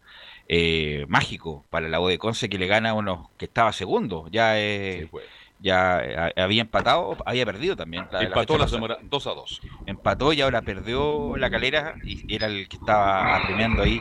[0.47, 4.27] eh, mágico para la U de Conce que le gana a uno que estaba segundo.
[4.31, 5.07] Ya es
[5.59, 8.07] ya eh, había empatado, había perdido también.
[8.19, 9.61] Empató la, semana 2 a 2.
[9.85, 13.99] Empató y ahora perdió la calera y era el que estaba apremiando ahí.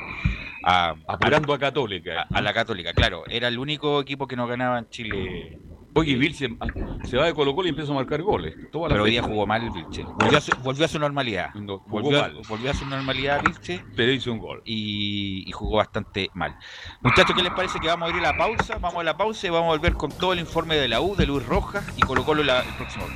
[0.64, 2.26] A, Apurando a, Católica.
[2.32, 3.24] A, la Católica, claro.
[3.28, 5.58] Era el único equipo que no ganaba en Chile
[5.96, 6.66] Oye, Vilche ah,
[7.04, 8.54] se, va de Colo Colo y empieza a marcar goles.
[8.70, 10.04] Pero hoy día jugó mal el Vilche.
[10.04, 11.48] Volvió a su, normalidad.
[11.86, 12.22] volvió,
[12.70, 13.82] a, su normalidad Vilche.
[13.96, 14.60] Pero hizo un gol.
[14.66, 16.54] Y, jugó bastante mal.
[17.00, 18.76] Muchachos, ¿qué les parece que vamos a ir a la pausa?
[18.76, 21.16] Vamos a la pausa y vamos a volver con todo el informe de la U,
[21.16, 23.06] de Luis Rojas y Colo Colo el próximo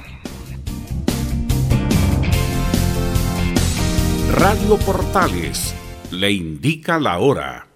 [4.32, 5.74] Radio Portales
[6.10, 7.66] le indica la hora.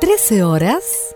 [0.00, 1.15] 13 horas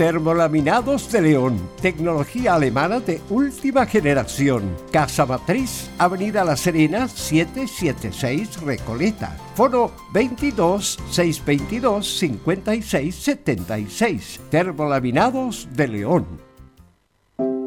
[0.00, 4.74] Termolaminados de León, tecnología alemana de última generación.
[4.90, 9.36] Casa Matriz, Avenida La Serena, 776 Recoleta.
[9.54, 14.40] Foro 22 622 5676.
[14.48, 16.26] Termolaminados de León.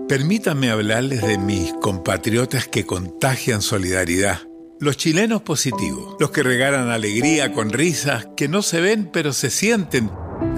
[0.09, 4.39] Permítanme hablarles de mis compatriotas que contagian solidaridad.
[4.79, 9.51] Los chilenos positivos, los que regalan alegría con risas que no se ven pero se
[9.51, 10.09] sienten,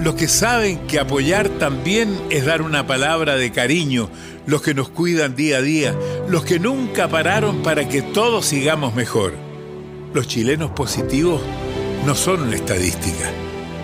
[0.06, 4.10] los que saben que apoyar también es dar una palabra de cariño,
[4.45, 5.95] los que nos cuidan día a día,
[6.30, 9.34] los que nunca pararon para que todos sigamos mejor.
[10.13, 11.41] Los chilenos positivos
[12.06, 13.32] no son una estadística,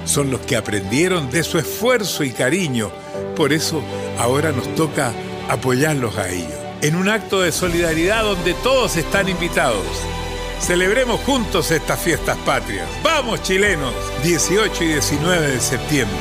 [0.05, 2.91] son los que aprendieron de su esfuerzo y cariño.
[3.35, 3.81] Por eso
[4.19, 5.11] ahora nos toca
[5.49, 9.85] apoyarlos a ellos, en un acto de solidaridad donde todos están invitados.
[10.61, 12.87] Celebremos juntos estas fiestas patrias.
[13.03, 13.93] ¡Vamos chilenos!
[14.23, 16.17] 18 y 19 de septiembre.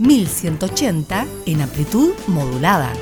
[0.00, 2.92] ...1180 en amplitud modulada.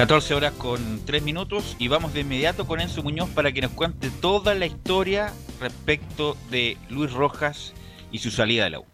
[0.00, 3.72] 14 horas con 3 minutos y vamos de inmediato con Enzo Muñoz para que nos
[3.72, 7.74] cuente toda la historia respecto de Luis Rojas
[8.10, 8.86] y su salida de la U.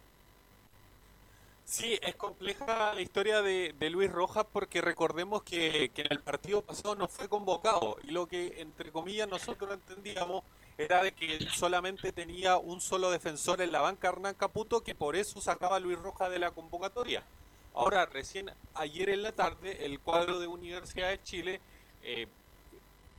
[1.64, 6.96] Sí, es compleja la historia de, Luis Rojas porque recordemos que, en el partido pasado
[6.96, 10.42] no fue convocado y lo que entre comillas nosotros entendíamos
[10.76, 15.14] era de que solamente tenía un solo defensor en la banca Hernán Caputo que por
[15.14, 17.22] eso sacaba a Luis Rojas de la convocatoria.
[17.76, 21.60] Ahora, recién ayer en la tarde, el cuadro de Universidad de Chile
[22.02, 22.26] eh,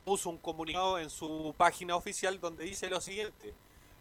[0.04, 3.54] puso un comunicado en su página oficial donde dice lo siguiente.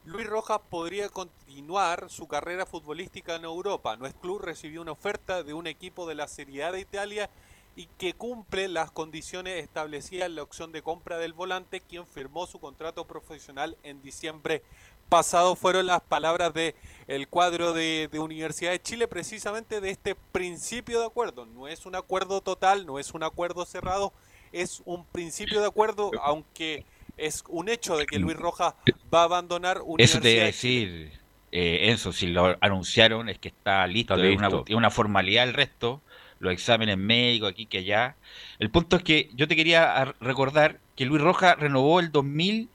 [0.07, 3.97] Luis Rojas podría continuar su carrera futbolística en Europa.
[3.97, 7.29] Nuestro club recibió una oferta de un equipo de la Serie A de Italia
[7.77, 12.47] y que cumple las condiciones establecidas en la opción de compra del volante, quien firmó
[12.47, 14.62] su contrato profesional en diciembre
[15.09, 16.75] pasado fueron las palabras de
[17.09, 21.47] el cuadro de, de, Universidad de Chile precisamente de este principio de acuerdo.
[21.47, 24.12] No es un acuerdo total, no es un acuerdo cerrado,
[24.53, 26.85] es un principio de acuerdo, aunque
[27.16, 28.75] es un hecho de que Luis Rojas
[29.12, 31.12] va a abandonar Universidad Eso te iba a decir,
[31.53, 34.64] eh, Enzo, si lo anunciaron es que está listo, está listo.
[34.66, 36.01] Es una, una formalidad el resto,
[36.40, 38.16] los exámenes médicos aquí que allá.
[38.59, 42.69] El punto es que yo te quería recordar que Luis Rojas renovó el 2000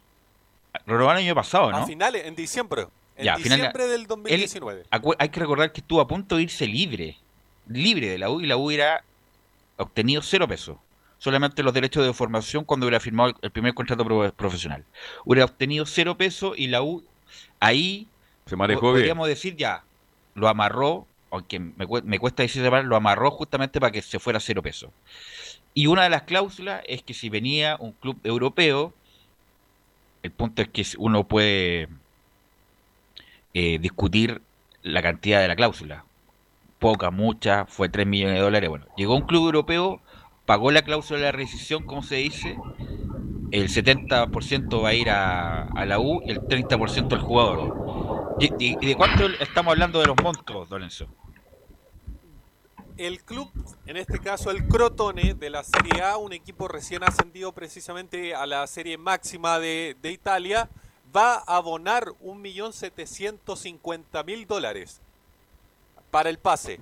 [0.85, 1.77] Renovó el año pasado, ¿no?
[1.77, 2.87] A finales, en diciembre.
[3.21, 4.83] En diciembre del 2019.
[5.17, 7.17] hay que recordar que estuvo a punto de irse libre.
[7.67, 9.03] Libre de la U y la U hubiera
[9.77, 10.77] obtenido cero pesos.
[11.17, 14.83] Solamente los derechos de formación cuando hubiera firmado el primer contrato profesional.
[15.23, 17.03] Hubiera obtenido cero pesos y la U
[17.59, 18.07] ahí
[18.45, 19.83] se manejó podríamos decir ya,
[20.33, 24.63] lo amarró, aunque me, me cuesta decir lo amarró justamente para que se fuera cero
[24.63, 24.89] pesos.
[25.73, 28.93] Y una de las cláusulas es que si venía un club europeo,
[30.23, 31.87] el punto es que uno puede
[33.53, 34.41] eh, discutir
[34.83, 36.05] la cantidad de la cláusula.
[36.79, 38.69] Poca, mucha, fue 3 millones de dólares.
[38.69, 40.01] Bueno, llegó un club europeo,
[40.45, 42.57] pagó la cláusula de la rescisión, como se dice,
[43.51, 48.37] el 70% va a ir a, la U y el 30% al jugador.
[48.39, 51.07] ¿Y, de cuánto estamos hablando de los montos, Don Enzo?
[52.97, 53.49] el club,
[53.87, 58.45] en este caso el Crotone de la Serie A, un equipo recién ascendido precisamente a
[58.45, 60.69] la serie máxima de, de Italia,
[61.15, 64.99] va a abonar 1.750.000 dólares
[66.09, 66.79] para el pase,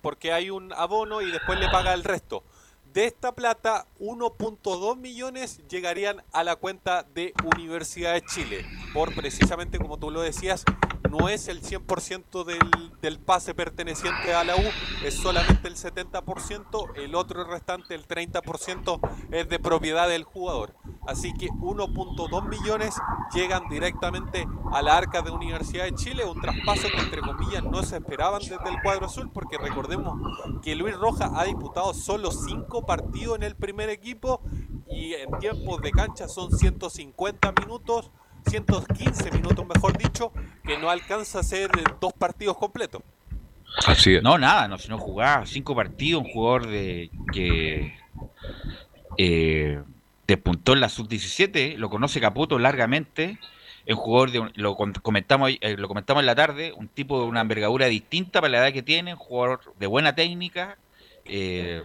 [0.00, 2.44] porque hay un abono y después le paga el resto.
[2.92, 9.78] De esta plata, 1.2 millones llegarían a la cuenta de Universidad de Chile, por precisamente
[9.78, 10.64] como tú lo decías,
[11.10, 12.58] no es el 100% del,
[13.00, 14.62] del pase perteneciente a la U,
[15.04, 20.74] es solamente el 70%, el otro restante, el 30%, es de propiedad del jugador.
[21.06, 22.94] Así que 1.2 millones
[23.34, 27.82] llegan directamente a la arca de Universidad de Chile, un traspaso que entre comillas no
[27.82, 30.18] se esperaban desde el cuadro azul, porque recordemos
[30.62, 34.42] que Luis Roja ha disputado solo 5 partidos en el primer equipo
[34.88, 38.10] y en tiempos de cancha son 150 minutos
[38.46, 40.32] 115 minutos, mejor dicho,
[40.64, 43.02] que no alcanza a ser dos partidos completos.
[43.86, 44.22] Así es.
[44.22, 47.94] No, nada, no, sino jugaba cinco partidos, un jugador de que
[49.18, 49.82] eh,
[50.26, 53.38] despuntó en la sub-17, lo conoce Caputo largamente,
[53.88, 57.40] un jugador de lo comentamos eh, lo comentamos en la tarde, un tipo de una
[57.40, 60.78] envergadura distinta para la edad que tiene, un jugador de buena técnica,
[61.24, 61.82] eh,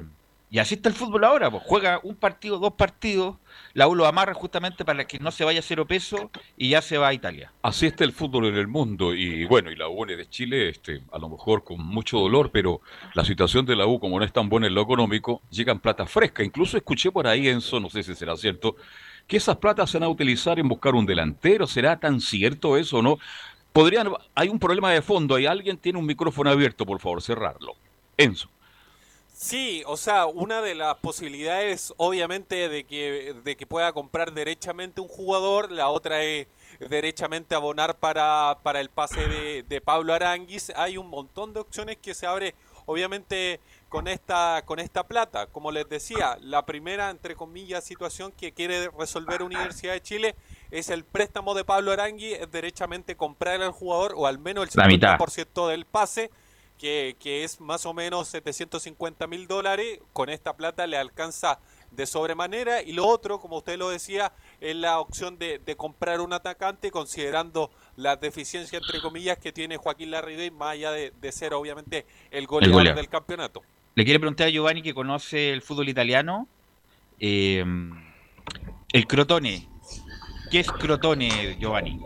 [0.49, 3.35] y así está el fútbol ahora, pues juega un partido, dos partidos,
[3.73, 6.81] la U lo amarra justamente para que no se vaya a cero peso y ya
[6.81, 7.51] se va a Italia.
[7.61, 11.03] Así está el fútbol en el mundo y bueno, y la U de Chile, este,
[11.11, 12.79] a lo mejor con mucho dolor, pero
[13.13, 16.05] la situación de la U como no es tan buena en lo económico, llegan plata
[16.05, 16.43] fresca.
[16.43, 18.77] Incluso escuché por ahí, Enzo, no sé si será cierto,
[19.27, 21.67] que esas platas se van a utilizar en buscar un delantero.
[21.67, 23.17] ¿Será tan cierto eso o no?
[23.73, 27.75] Podrían, hay un problema de fondo, hay alguien tiene un micrófono abierto, por favor, cerrarlo.
[28.15, 28.49] Enzo.
[29.39, 34.99] Sí, o sea, una de las posibilidades, obviamente, de que, de que pueda comprar derechamente
[34.99, 36.47] un jugador, la otra es
[36.79, 40.71] derechamente abonar para, para el pase de, de Pablo Aranguis.
[40.75, 42.55] Hay un montón de opciones que se abre,
[42.87, 43.59] obviamente,
[43.89, 45.45] con esta, con esta plata.
[45.45, 50.35] Como les decía, la primera, entre comillas, situación que quiere resolver Universidad de Chile
[50.71, 54.81] es el préstamo de Pablo Arangui, es derechamente comprar al jugador o al menos el
[54.81, 56.31] 50% del pase
[56.77, 59.99] que, que es más o menos 750 mil dólares.
[60.13, 61.59] Con esta plata le alcanza
[61.91, 62.81] de sobremanera.
[62.81, 66.91] Y lo otro, como usted lo decía, es la opción de, de comprar un atacante,
[66.91, 72.05] considerando la deficiencia, entre comillas, que tiene Joaquín Larribey, más allá de, de ser, obviamente,
[72.31, 73.63] el goleador, del campeonato.
[73.95, 76.47] Le quiere preguntar a Giovanni, que conoce el fútbol italiano,
[77.19, 77.65] eh,
[78.93, 79.67] el Crotone.
[80.51, 81.99] ¿Qué es Crotone, Giovanni?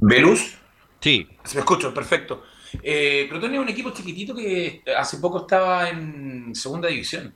[0.00, 0.58] ¿Velus?
[1.00, 1.28] Sí.
[1.44, 2.44] Se me escucho, perfecto.
[2.82, 7.34] Eh, Crotone es un equipo chiquitito que hace poco estaba en segunda división.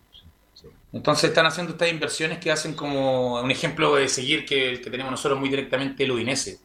[0.92, 5.10] Entonces están haciendo estas inversiones que hacen como un ejemplo de seguir que que tenemos
[5.10, 6.60] nosotros muy directamente el Udinese.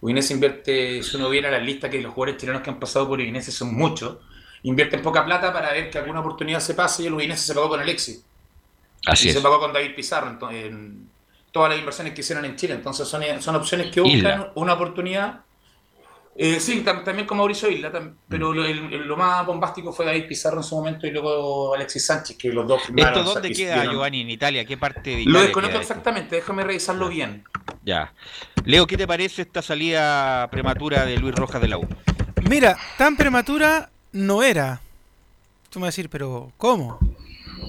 [0.00, 3.20] Udinese invierte, si uno viera la lista que los jugadores chilenos que han pasado por
[3.20, 4.18] Udinese son muchos,
[4.64, 7.68] invierten poca plata para ver que alguna oportunidad se pase y el Udinese se pagó
[7.68, 8.24] con Alexis.
[9.06, 9.36] Así y es.
[9.36, 11.08] se pagó con David Pizarro en, to- en
[11.52, 12.74] todas las inversiones que hicieron en Chile.
[12.74, 14.52] Entonces son, son opciones que buscan Isla.
[14.56, 15.40] una oportunidad.
[16.40, 17.90] Eh, sí, tam- también con Mauricio Isla,
[18.28, 22.06] pero lo, el- lo más bombástico fue David Pizarro en su momento y luego Alexis
[22.06, 23.18] Sánchez, que los dos firmaron.
[23.18, 24.64] ¿Esto dónde queda, dieron- Giovanni, en Italia?
[24.64, 25.92] ¿Qué parte de Lo Italia desconozco queda esto?
[25.94, 27.42] exactamente, déjame revisarlo bien.
[27.84, 28.12] Ya.
[28.64, 31.88] Leo, ¿qué te parece esta salida prematura de Luis Rojas de la U?
[32.48, 34.80] Mira, tan prematura no era.
[35.70, 37.00] Tú me vas a decir, pero ¿cómo?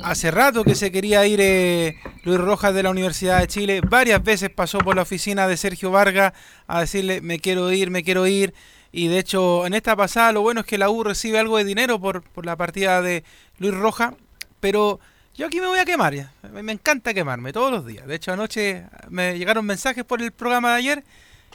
[0.04, 3.82] Hace rato que se quería ir eh, Luis Rojas de la Universidad de Chile.
[3.88, 6.34] Varias veces pasó por la oficina de Sergio Vargas
[6.68, 8.54] a decirle, me quiero ir, me quiero ir.
[8.92, 11.64] Y de hecho, en esta pasada lo bueno es que la U recibe algo de
[11.64, 13.24] dinero por, por la partida de
[13.58, 14.14] Luis Rojas.
[14.60, 15.00] Pero
[15.36, 16.32] yo aquí me voy a quemar ya.
[16.52, 18.08] Me, me encanta quemarme todos los días.
[18.08, 21.04] De hecho, anoche me llegaron mensajes por el programa de ayer.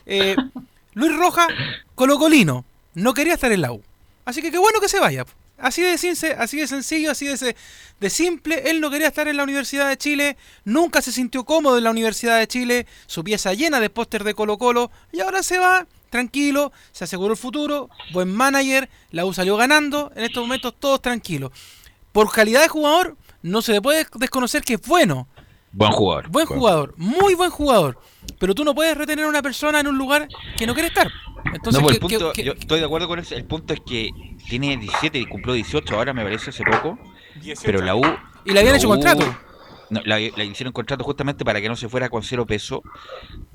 [0.06, 0.36] Eh,
[0.94, 1.48] Luis Rojas,
[1.94, 2.64] colocolino,
[2.94, 3.82] no quería estar en la U.
[4.24, 5.24] Así que qué bueno que se vaya.
[5.64, 5.94] Así de,
[6.38, 7.56] así de sencillo, así de,
[7.98, 8.68] de simple.
[8.68, 10.36] Él no quería estar en la Universidad de Chile,
[10.66, 14.34] nunca se sintió cómodo en la Universidad de Chile, su pieza llena de póster de
[14.34, 19.32] Colo Colo, y ahora se va, tranquilo, se aseguró el futuro, buen manager, la U
[19.32, 21.50] salió ganando, en estos momentos todos tranquilos.
[22.12, 25.28] Por calidad de jugador, no se le puede desconocer que es bueno,
[25.76, 26.28] Buen jugador.
[26.28, 27.98] buen jugador, muy buen jugador,
[28.38, 31.10] pero tú no puedes retener a una persona en un lugar que no quiere estar.
[31.52, 33.34] Entonces, no, pues el ¿qué- qué- punto, qué- yo estoy de acuerdo con eso.
[33.34, 34.10] El punto es que
[34.48, 36.98] tiene 17 y cumplió 18 ahora, me parece, hace poco.
[37.40, 37.62] 18.
[37.64, 38.02] Pero la U.
[38.44, 39.36] Y le habían la hecho U- contrato.
[39.90, 42.82] No, la, la hicieron contrato justamente para que no se fuera con cero peso.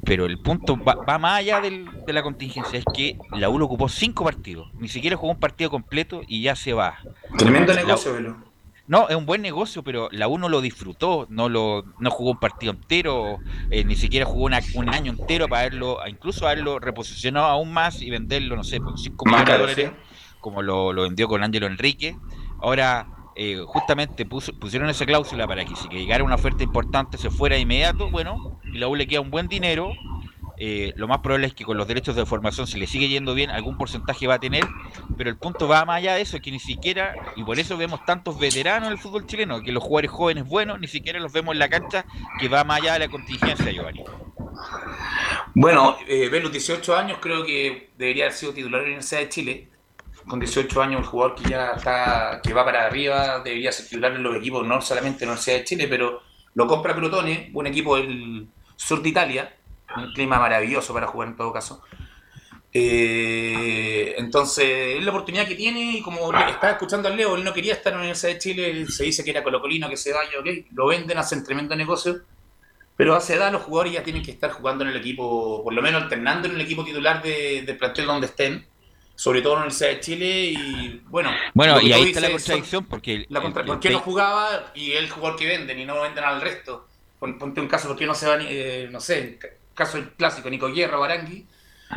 [0.05, 2.77] Pero el punto va, va más allá del- de la contingencia.
[2.79, 4.69] Es que la U lo ocupó cinco partidos.
[4.75, 6.99] Ni siquiera jugó un partido completo y ya se va.
[7.37, 8.37] Tremendo La- negocio, Velo.
[8.89, 12.31] No, es un buen negocio, pero la U no lo disfrutó, no lo no jugó
[12.31, 13.37] un partido entero,
[13.69, 18.01] eh, ni siquiera jugó una- un año entero para haberlo, incluso haberlo reposicionado aún más
[18.01, 20.07] y venderlo, no sé, por 5 Más millones de dólares,
[20.41, 22.17] como lo, lo vendió con Ángelo Enrique.
[22.61, 27.17] Ahora, eh, justamente puso- pusieron esa cláusula para que si que llegara una oferta importante
[27.19, 29.91] se fuera de inmediato, bueno, y la U le queda un buen dinero.
[30.59, 33.33] Eh, lo más probable es que con los derechos de formación, si le sigue yendo
[33.33, 34.65] bien, algún porcentaje va a tener,
[35.17, 37.77] pero el punto va más allá de eso, es que ni siquiera, y por eso
[37.77, 41.31] vemos tantos veteranos en el fútbol chileno, que los jugadores jóvenes buenos, ni siquiera los
[41.31, 42.05] vemos en la cancha,
[42.39, 44.03] que va más allá de la contingencia, Giovanni.
[45.55, 49.29] Bueno, eh, Velus, 18 años, creo que debería haber sido titular de la Universidad de
[49.29, 49.69] Chile.
[50.27, 54.11] Con 18 años, el jugador que ya está, que va para arriba, debería ser titular
[54.11, 56.21] en los equipos, no solamente de la Universidad de Chile, pero
[56.53, 59.55] lo compra Crotone, un equipo del sur de Italia,
[59.97, 61.81] un clima maravilloso para jugar en todo caso.
[62.71, 67.53] Eh, entonces, es la oportunidad que tiene y como estaba escuchando al Leo, él no
[67.53, 70.13] quería estar en la Universidad de Chile, él se dice que era colocolino, que se
[70.13, 72.21] vaya, ok, lo venden, hacen tremendo negocio,
[72.95, 75.73] pero a esa edad los jugadores ya tienen que estar jugando en el equipo, por
[75.73, 78.65] lo menos alternando en el equipo titular de- del plantel donde estén,
[79.15, 81.31] sobre todo en la Universidad de Chile y bueno.
[81.53, 83.15] Bueno, y ahí está la contradicción, porque...
[83.15, 85.85] el- la contra- el- ¿Por qué el- no jugaba y el jugador que venden y
[85.85, 86.87] no venden al resto?
[87.19, 89.39] Pon- Ponte un caso, ¿por qué no se va, eh, no sé, el
[89.79, 91.47] caso del clásico, Nico Guerra, Barangui,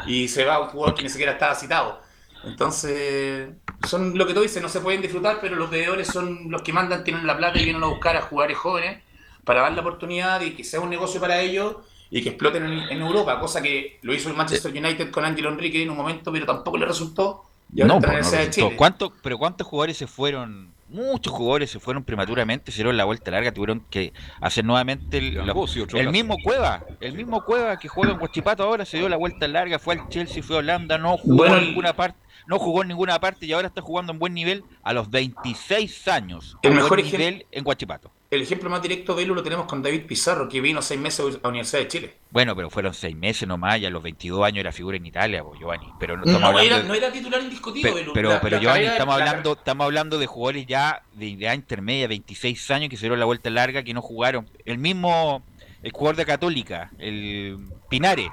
[0.06, 2.00] y se va un jugador que ni siquiera estaba citado?
[2.44, 3.50] Entonces,
[3.86, 6.72] son lo que tú dices, no se pueden disfrutar, pero los veedores son los que
[6.72, 9.02] mandan, tienen la plata y vienen a buscar a jugadores jóvenes
[9.44, 11.76] para dar la oportunidad y que sea un negocio para ellos
[12.10, 15.48] y que exploten en, en Europa, cosa que lo hizo el Manchester United con Ángelo
[15.50, 17.44] Enrique en un momento, pero tampoco le resultó.
[17.74, 18.76] Y ahora No, está en la pues, no de resultó.
[18.76, 20.68] ¿Cuánto- pero ¿cuántos jugadores se fueron?
[20.92, 25.34] Muchos jugadores se fueron prematuramente, se dieron la vuelta larga, tuvieron que hacer nuevamente el,
[25.46, 25.52] la-
[26.00, 29.48] el mismo Cueva, el mismo Cueva que juega en Huachipato ahora se dio la vuelta
[29.48, 32.82] larga, fue al Chelsea, fue a Holanda, no jugó Bueno, en ninguna parte, no jugó
[32.82, 36.56] en ninguna parte y ahora está jugando en buen nivel a los 26 años.
[36.62, 38.10] El mejor nivel en Huachipato.
[38.32, 41.20] El ejemplo más directo de Velo lo tenemos con David Pizarro, que vino seis meses
[41.20, 42.14] a la Universidad de Chile.
[42.30, 45.44] Bueno, pero fueron seis meses nomás y a los 22 años era figura en Italia,
[45.44, 45.92] pues, Giovanni.
[46.00, 48.06] Pero no No, estamos hablando era, de- no era titular indiscutido, Pe-.
[48.14, 51.52] Pero, La- pero la Giovanni, estamos la- hablando, estamos hablando de jugadores ya de edad
[51.52, 54.48] intermedia, 26 años, que se dieron la vuelta larga, que no jugaron.
[54.64, 55.42] El mismo,
[55.82, 57.58] el jugador de Católica, el
[57.90, 58.30] Pinare,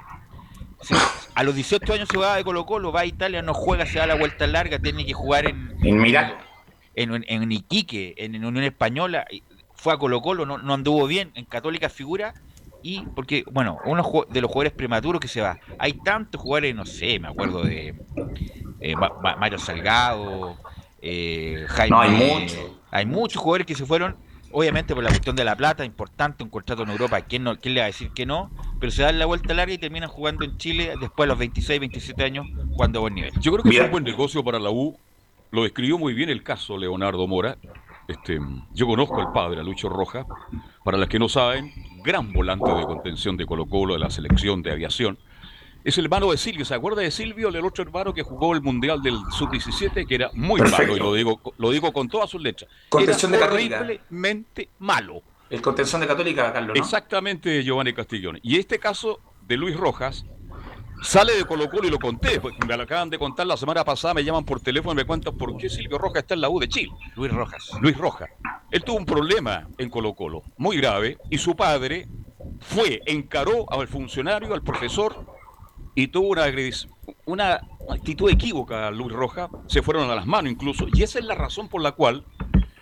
[0.80, 0.94] se-
[1.34, 3.98] a los 18 años se va de Colo Colo, va a Italia, no juega, se
[3.98, 6.36] da la vuelta larga, tiene que jugar en, En Mirato.
[6.94, 9.42] en, en Iquique, en, en Unión Española, y
[9.80, 12.34] fue a Colo Colo, no, no anduvo bien, en Católica figura,
[12.82, 15.58] y porque, bueno, uno de los jugadores prematuros que se va.
[15.78, 17.94] Hay tantos jugadores, no sé, me acuerdo de
[18.80, 20.60] eh, Ma- Ma- Mario Salgado,
[21.00, 21.96] eh, Jaime.
[21.96, 22.72] No, hay muchos.
[22.90, 24.18] Hay muchos jugadores que se fueron,
[24.50, 27.74] obviamente por la cuestión de la plata, importante, un contrato en Europa, ¿quién, no, quién
[27.74, 28.50] le va a decir que no?
[28.80, 31.78] Pero se dan la vuelta larga y terminan jugando en Chile después a los 26,
[31.80, 33.32] 27 años, jugando a buen nivel.
[33.40, 34.98] Yo creo que es un buen negocio para la U.
[35.52, 37.58] Lo describió muy bien el caso Leonardo Mora.
[38.10, 38.40] Este,
[38.72, 40.26] yo conozco al padre, a Lucho Rojas.
[40.84, 44.62] Para los que no saben, gran volante de contención de Colo Colo, de la selección
[44.62, 45.18] de aviación.
[45.84, 48.60] Es el hermano de Silvio, ¿se acuerda de Silvio, el otro hermano que jugó el
[48.60, 50.82] Mundial del Sub-17, que era muy Perfecto.
[50.82, 52.68] malo, y lo digo, lo digo con todas sus letras.
[52.90, 53.80] Contención era de Católica.
[53.80, 55.22] horriblemente malo.
[55.48, 56.82] El contención de Católica, Carlos, ¿no?
[56.82, 58.40] Exactamente, Giovanni Castiglione.
[58.42, 60.26] Y este caso de Luis Rojas
[61.02, 63.84] sale de Colo Colo y lo conté, porque me lo acaban de contar la semana
[63.84, 66.48] pasada, me llaman por teléfono y me cuentan por qué Silvio Rojas está en la
[66.48, 66.92] U de Chile.
[67.16, 67.70] Luis Rojas.
[67.80, 68.30] Luis Rojas.
[68.70, 72.08] Él tuvo un problema en Colo Colo, muy grave, y su padre
[72.60, 75.24] fue, encaró al funcionario, al profesor,
[75.94, 76.46] y tuvo una,
[77.26, 81.24] una actitud equívoca a Luis Rojas, se fueron a las manos incluso, y esa es
[81.24, 82.24] la razón por la cual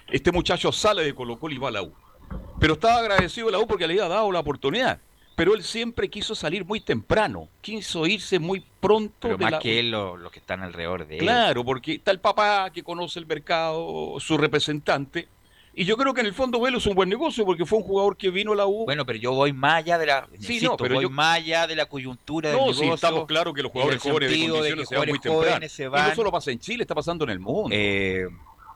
[0.09, 1.93] este muchacho sale de Colo Colo y va a la U.
[2.61, 5.01] Pero estaba agradecido de la U porque le había dado la oportunidad.
[5.39, 9.59] Pero él siempre quiso salir muy temprano, quiso irse muy pronto Pero de más la
[9.61, 11.21] que él, lo- los que están alrededor de él.
[11.23, 15.29] Claro, porque está el papá que conoce el mercado, su representante.
[15.75, 17.85] Y yo creo que en el fondo Velo es un buen negocio porque fue un
[17.85, 18.85] jugador que vino a la U.
[18.85, 21.37] Bueno, pero yo voy más allá de la, Sí, insisto, no, pero voy yo- más
[21.37, 22.85] allá de la coyuntura del No, negocio.
[22.89, 25.69] sí, estamos claros que los jugadores jóvenes de de condiciones que se van muy temprano.
[25.69, 26.09] se Y van.
[26.09, 27.69] no solo pasa en Chile, está pasando en el mundo.
[27.71, 28.27] Eh,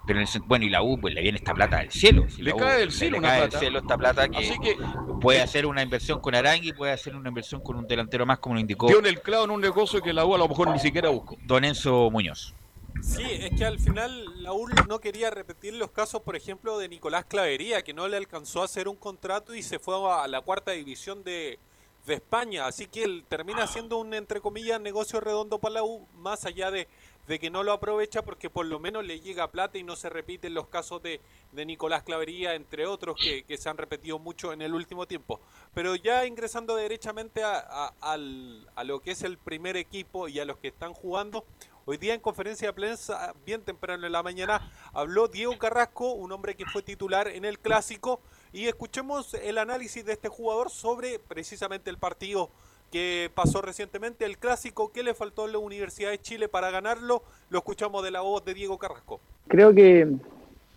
[0.06, 2.26] pero en el bueno, y la U, pues le viene esta plata del cielo.
[2.28, 4.38] Si Le U- cae del le- cielo le una cae del cielo esta plata que,
[4.38, 4.76] Así que
[5.20, 8.54] puede hacer una inversión con Arangui, puede hacer una inversión con un delantero más, como
[8.56, 10.70] lo indicó dio en el clavo en un negocio que la U a lo mejor
[10.70, 11.36] ni siquiera buscó.
[11.44, 12.54] Don Enzo Muñoz.
[13.00, 16.88] Sí, es que al final la UR no quería repetir los casos, por ejemplo, de
[16.88, 20.40] Nicolás Clavería, que no le alcanzó a hacer un contrato y se fue a la
[20.42, 21.58] cuarta división de,
[22.06, 22.66] de España.
[22.66, 26.70] Así que él termina siendo un, entre comillas, negocio redondo para la U, más allá
[26.70, 26.86] de,
[27.26, 30.10] de que no lo aprovecha porque por lo menos le llega plata y no se
[30.10, 31.20] repiten los casos de,
[31.52, 35.40] de Nicolás Clavería, entre otros, que, que se han repetido mucho en el último tiempo.
[35.72, 40.44] Pero ya ingresando derechamente a, al- a lo que es el primer equipo y a
[40.44, 41.44] los que están jugando,
[41.84, 46.30] Hoy día en conferencia de prensa, bien temprano en la mañana, habló Diego Carrasco, un
[46.30, 48.20] hombre que fue titular en el clásico,
[48.52, 52.50] y escuchemos el análisis de este jugador sobre precisamente el partido
[52.92, 57.22] que pasó recientemente, el clásico, qué le faltó a la Universidad de Chile para ganarlo,
[57.50, 59.18] lo escuchamos de la voz de Diego Carrasco.
[59.48, 60.06] Creo que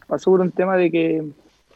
[0.08, 1.24] pasó por un tema de que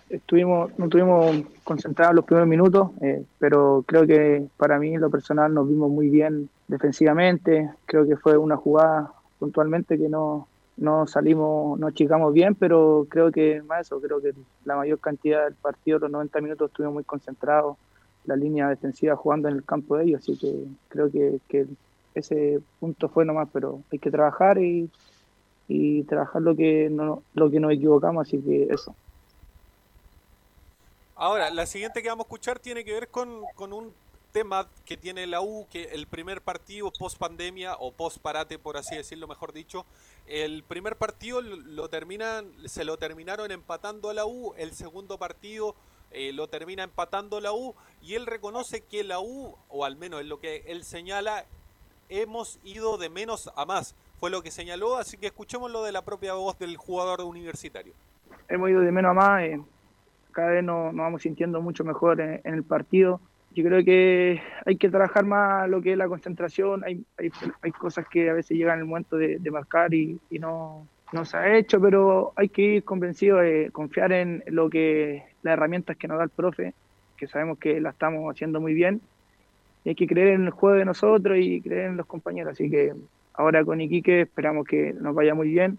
[0.10, 1.36] estuvimos, no estuvimos
[1.66, 6.10] concentrados los primeros minutos, eh, pero creo que para mí lo personal nos vimos muy
[6.10, 12.56] bien defensivamente, creo que fue una jugada puntualmente que no, no salimos, no achicamos bien,
[12.56, 14.34] pero creo que más eso, creo que
[14.64, 17.76] la mayor cantidad del partido, los 90 minutos estuvimos muy concentrados,
[18.30, 21.66] la línea defensiva jugando en el campo de ellos, así que creo que, que
[22.14, 24.90] ese punto fue nomás, pero hay que trabajar y,
[25.68, 28.96] y trabajar lo que no lo que nos equivocamos, así que eso.
[31.16, 33.92] Ahora, la siguiente que vamos a escuchar tiene que ver con, con un
[34.32, 38.78] tema que tiene la U, que el primer partido post pandemia o post parate, por
[38.78, 39.86] así decirlo, mejor dicho,
[40.28, 45.76] el primer partido lo, terminan, se lo terminaron empatando a la U, el segundo partido
[46.12, 50.22] eh, lo termina empatando la U y él reconoce que la U, o al menos
[50.22, 51.46] es lo que él señala,
[52.10, 55.92] hemos ido de menos a más, fue lo que señaló, así que escuchemos lo de
[55.92, 57.94] la propia voz del jugador universitario.
[58.48, 59.62] Hemos ido de menos a más, eh,
[60.32, 63.22] cada vez nos, nos vamos sintiendo mucho mejor en, en el partido.
[63.52, 67.32] Yo creo que hay que trabajar más lo que es la concentración, hay, hay,
[67.62, 71.26] hay cosas que a veces llegan el momento de, de marcar y, y no, no
[71.26, 75.98] se ha hecho, pero hay que ir convencido de confiar en lo que las herramientas
[75.98, 76.74] que nos da el profe,
[77.18, 79.02] que sabemos que la estamos haciendo muy bien,
[79.84, 82.70] y hay que creer en el juego de nosotros y creer en los compañeros, así
[82.70, 82.94] que
[83.34, 85.78] ahora con Iquique esperamos que nos vaya muy bien.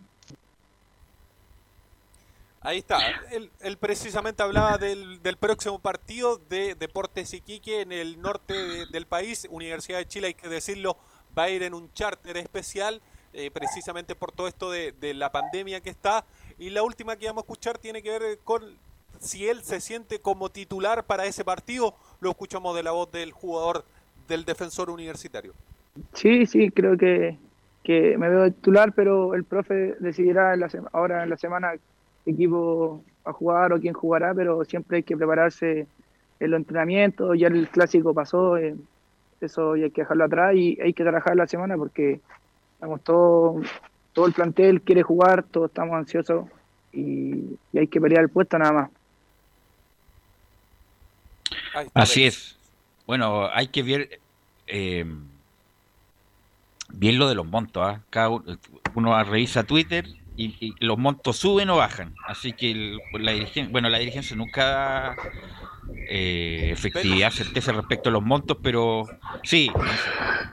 [2.62, 2.98] Ahí está.
[3.30, 8.86] Él, él precisamente hablaba del, del próximo partido de Deportes Iquique en el norte de-
[8.86, 9.48] del país.
[9.50, 10.98] Universidad de Chile, hay que decirlo,
[11.38, 13.00] va a ir en un charter especial,
[13.32, 16.24] eh, precisamente por todo esto de, la pandemia que está.
[16.58, 18.62] Y la última que vamos a escuchar tiene que ver con
[19.20, 21.94] si él se siente como titular para ese partido.
[22.20, 23.84] Lo escuchamos de la voz del jugador
[24.28, 25.52] del defensor universitario.
[26.14, 27.36] Sí, sí, creo que,
[27.82, 31.74] que me veo titular, pero el profe decidirá en la ahora en la semana
[32.26, 35.86] equipo a jugar o quién jugará, pero siempre hay que prepararse
[36.40, 38.74] en los entrenamientos, ya el clásico pasó, eh,
[39.40, 42.20] eso hay que dejarlo atrás y hay que trabajar la semana porque
[42.80, 43.60] estamos todo,
[44.14, 46.46] todo el plantel quiere jugar, todos estamos ansiosos
[46.94, 48.90] y, y hay que pelear el puesto nada más.
[51.92, 52.56] Así es.
[53.06, 54.18] Bueno, hay que ver
[54.66, 55.04] eh,
[56.88, 57.82] bien lo de los montos.
[57.86, 58.00] ¿ah?
[58.08, 58.58] Cada uno,
[58.94, 60.06] uno revisa Twitter
[60.38, 62.14] y, y los montos suben o bajan.
[62.26, 65.16] Así que el- la dirigencia, bueno, la dirigencia nunca da
[65.94, 69.06] eh, efectividad, certeza respecto a los montos, pero
[69.42, 69.70] sí,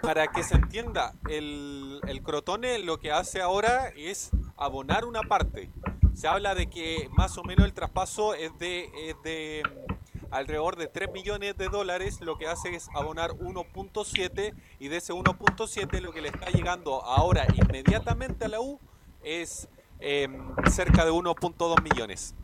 [0.02, 5.70] Para que se entienda, el, el Crotone lo que hace ahora es abonar una parte.
[6.14, 10.76] se habla de que más o menos el traspaso es de, es de mm, alrededor
[10.76, 16.02] de 3 millones de dólares, lo que hace es abonar 1.7 y de ese 1.7
[16.02, 18.80] lo que le está llegando ahora inmediatamente a la U
[19.24, 19.68] es
[20.00, 22.36] em, cerca de 1.2 millones.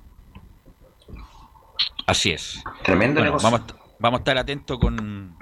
[2.07, 2.61] Así es.
[2.83, 3.49] Tremendo Bueno, negocio.
[3.51, 5.37] vamos, a- vamos a estar atentos con,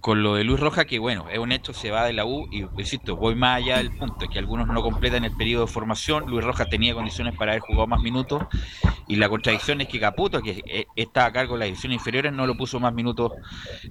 [0.00, 2.46] con lo de Luis Roja, que bueno, es un hecho, se va de la U
[2.52, 6.26] y insisto, voy más allá del punto, que algunos no completan el periodo de formación.
[6.28, 8.44] Luis Roja tenía condiciones para haber jugado más minutos
[9.08, 12.32] y la contradicción es que Caputo, que eh, está a cargo de las divisiones inferiores,
[12.32, 13.32] no lo puso más minutos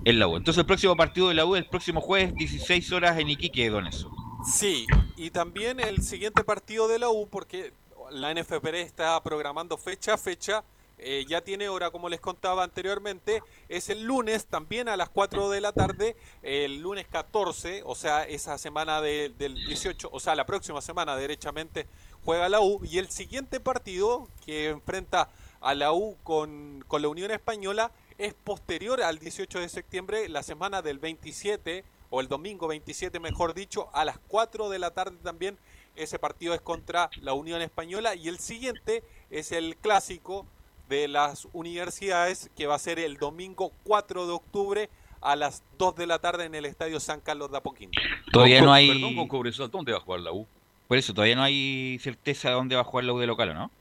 [0.06, 0.38] en la U.
[0.38, 3.86] Entonces el próximo partido de la U el próximo jueves, 16 horas en Iquique, Don
[3.86, 4.12] Enzo.
[4.46, 4.86] Sí,
[5.18, 7.74] y también el siguiente partido de la U, porque
[8.12, 10.64] la NFP está programando fecha a fecha,
[11.04, 15.50] eh, ya tiene hora, como les contaba anteriormente, es el lunes también a las 4
[15.50, 20.36] de la tarde, el lunes 14, o sea, esa semana de- del 18, o sea,
[20.36, 21.88] la próxima semana derechamente
[22.24, 25.30] juega la U, y el siguiente partido que enfrenta
[25.62, 30.44] a la U con, con la Unión Española es posterior al 18 de septiembre, la
[30.44, 35.18] semana del 27 o el domingo 27 mejor dicho, a las 4 de la tarde
[35.24, 35.58] también.
[35.96, 40.46] Ese partido es contra la Unión Española y el siguiente es el clásico
[40.90, 44.90] de las universidades que va a ser el domingo 4 de octubre
[45.22, 47.98] a las 2 de la tarde en el Estadio San Carlos de Apoquindo.
[48.32, 48.90] Todavía no hay...
[48.90, 50.46] Perdón, con Cobresal, ¿dónde va a jugar la U?
[50.88, 53.50] Por eso, todavía no hay certeza de dónde va a jugar la U de local,
[53.50, 53.72] ¿o no?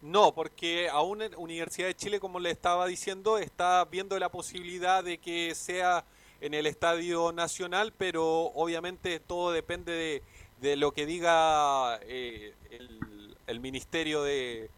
[0.00, 5.02] No, porque aún en Universidad de Chile, como le estaba diciendo, está viendo la posibilidad
[5.02, 6.04] de que sea
[6.40, 8.24] en el Estadio Nacional, pero
[8.54, 10.22] obviamente todo depende de,
[10.60, 14.70] de lo que diga eh, el, el Ministerio de,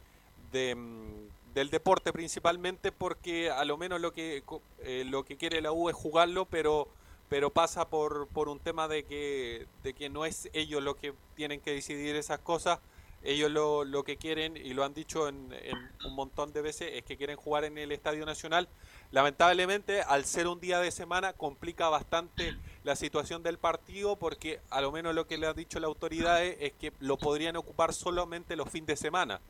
[0.53, 4.43] de, mm, del Deporte principalmente, porque a lo menos lo que,
[4.81, 6.89] eh, lo que quiere la U es jugarlo, pero
[7.29, 11.15] pero pasa por, por un tema de que, de que no es ellos los que
[11.37, 12.81] tienen que decidir esas cosas,
[13.23, 16.91] ellos lo, lo que quieren, y lo han dicho en, en un montón de veces,
[16.93, 18.69] es que quieren jugar en el Estadio Nacional.
[19.13, 24.81] Lamentablemente, al ser un día de semana, complica bastante la situación del partido, porque a
[24.81, 27.95] lo menos lo que le ha dicho la autoridad es, es que lo podrían ocupar
[27.95, 29.41] solamente los fines de semana,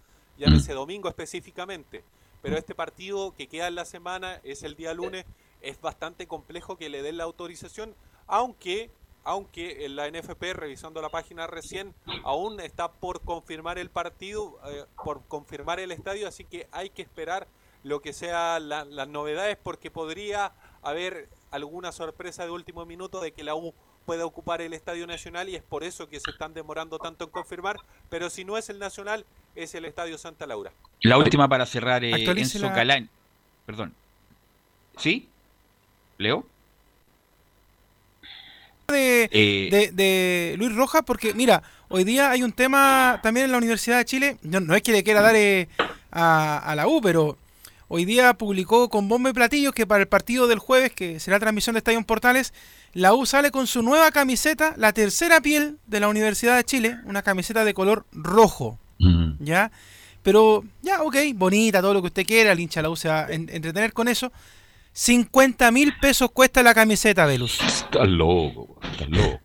[0.40, 2.02] llámese domingo específicamente.
[2.42, 5.26] Pero este partido que queda en la semana es el día lunes,
[5.60, 7.94] es bastante complejo que le den la autorización,
[8.26, 8.90] aunque
[9.22, 14.86] aunque en la NFP, revisando la página recién, aún está por confirmar el partido, eh,
[15.04, 17.46] por confirmar el estadio, así que hay que esperar
[17.82, 23.32] lo que sean la- las novedades, porque podría haber alguna sorpresa de último minuto de
[23.32, 23.74] que la U
[24.06, 27.30] pueda ocupar el Estadio Nacional y es por eso que se están demorando tanto en
[27.30, 27.76] confirmar,
[28.08, 30.72] pero si no es el Nacional, es el Estadio Santa Laura.
[31.02, 33.08] La última para cerrar, eh, Enzo la- Calán.
[33.66, 33.94] Perdón.
[34.98, 35.28] ¿Sí?
[36.18, 36.46] ¿Leo?
[38.88, 43.52] de, Eh, de, de Luis Rojas, porque mira, hoy día hay un tema también en
[43.52, 45.68] la Universidad de Chile, no, no es que le quiera dar eh,
[46.10, 47.38] a, a la U, pero
[47.86, 51.38] hoy día publicó con bombo y platillos que para el partido del jueves, que será
[51.38, 52.52] transmisión de Estadio en Portales,
[52.92, 56.96] la U sale con su nueva camiseta, la tercera piel de la Universidad de Chile,
[57.04, 58.76] una camiseta de color rojo,
[59.38, 59.70] ¿ya?
[60.22, 63.20] Pero ya, ok, bonita, todo lo que usted quiera, el hincha la U se va
[63.26, 64.30] a en- entretener con eso.
[64.92, 67.60] 50 mil pesos cuesta la camiseta, Velus.
[67.60, 69.40] Estás loco, estás loco.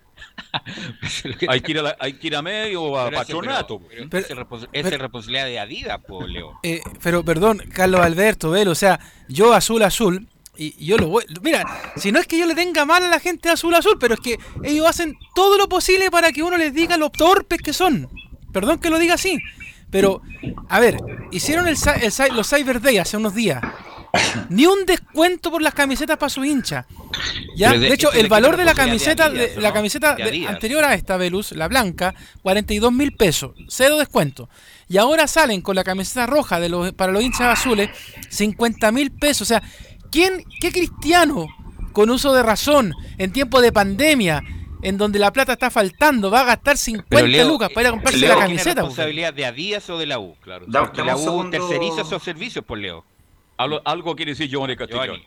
[1.48, 3.78] hay, que ir a la- hay que ir a medio o a Pero ese- patronato.
[3.88, 6.52] pero- pero Pero- esa es es responsabilidad de Adidas, po, Leo.
[6.62, 8.98] Eh, pero perdón, Carlos Alberto, Velo, o sea,
[9.28, 10.28] yo azul azul,
[10.58, 11.24] y y yo lo voy.
[11.42, 11.64] Mira,
[11.96, 14.20] si no es que yo le tenga mal a la gente azul azul, pero es
[14.20, 18.08] que ellos hacen todo lo posible para que uno les diga lo torpes que son.
[18.56, 19.38] Perdón que lo diga así,
[19.90, 20.22] pero,
[20.70, 20.96] a ver,
[21.30, 21.76] hicieron el,
[22.34, 23.60] los Cyber Day hace unos días.
[24.48, 26.86] Ni un descuento por las camisetas para su hincha.
[27.54, 27.72] ¿Ya?
[27.72, 30.22] De- De hecho, el valor de la camiseta, de Adidas, de- ¿o la camiseta De
[30.22, 30.54] de- Adidas.
[30.54, 34.48] anterior a esta Velus, la blanca, 42 mil pesos, cero descuento.
[34.88, 37.90] Y ahora salen con la camiseta roja de los, para los hinchas azules,
[38.30, 39.42] 50 mil pesos.
[39.42, 39.62] O sea,
[40.10, 41.46] ¿quién, qué cristiano
[41.92, 44.42] con uso de razón en tiempo de pandemia,
[44.82, 47.86] en donde la plata está faltando, va a gastar 50 Pero Leo, lucas para ir
[47.88, 48.80] a comprarse Leo, la ¿quién es camiseta?
[48.82, 48.90] pues?
[48.90, 50.36] responsabilidad de Adidas o de la U?
[50.40, 50.66] Claro.
[50.68, 51.50] Da- Porque la U segundo.
[51.50, 53.04] terceriza esos servicios, por Leo.
[53.56, 55.20] Algo, algo quiere decir Giovanni Castellón.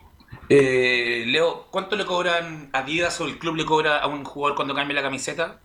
[0.48, 4.74] Eh, Leo, ¿cuánto le cobran Adidas o el club le cobra a un jugador cuando
[4.74, 5.60] cambia la camiseta?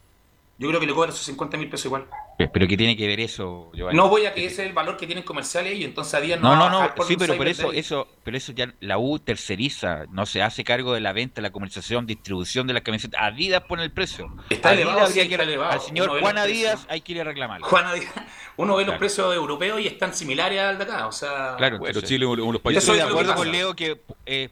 [0.58, 2.06] Yo creo que le cobran sus 50 mil pesos igual.
[2.38, 3.98] Pero ¿qué tiene que ver eso, Giovanni?
[3.98, 6.56] No voy a que ese es el valor que tienen comerciales y entonces Adidas no,
[6.56, 8.98] No, va no, a no, por sí, pero por eso, eso, pero eso ya la
[8.98, 13.20] U terceriza, no se hace cargo de la venta, la comercialización, distribución de las camisetas.
[13.22, 14.34] Adidas pone el precio.
[14.50, 15.72] Está Adidas elevado, habría sí, que- está elevado.
[15.72, 16.92] Al señor Uno ve Juan los Adidas precios.
[16.92, 17.66] hay que ir a reclamarlo.
[17.68, 18.14] Juan Adidas,
[18.58, 21.56] uno ve los precios europeos y están similares al de acá, o sea...
[21.58, 22.86] Claro, Bueno, entonces- Chile es uno de los Yo países.
[22.88, 23.52] de es lo que acuerdo con.
[23.52, 24.50] Leo que eh,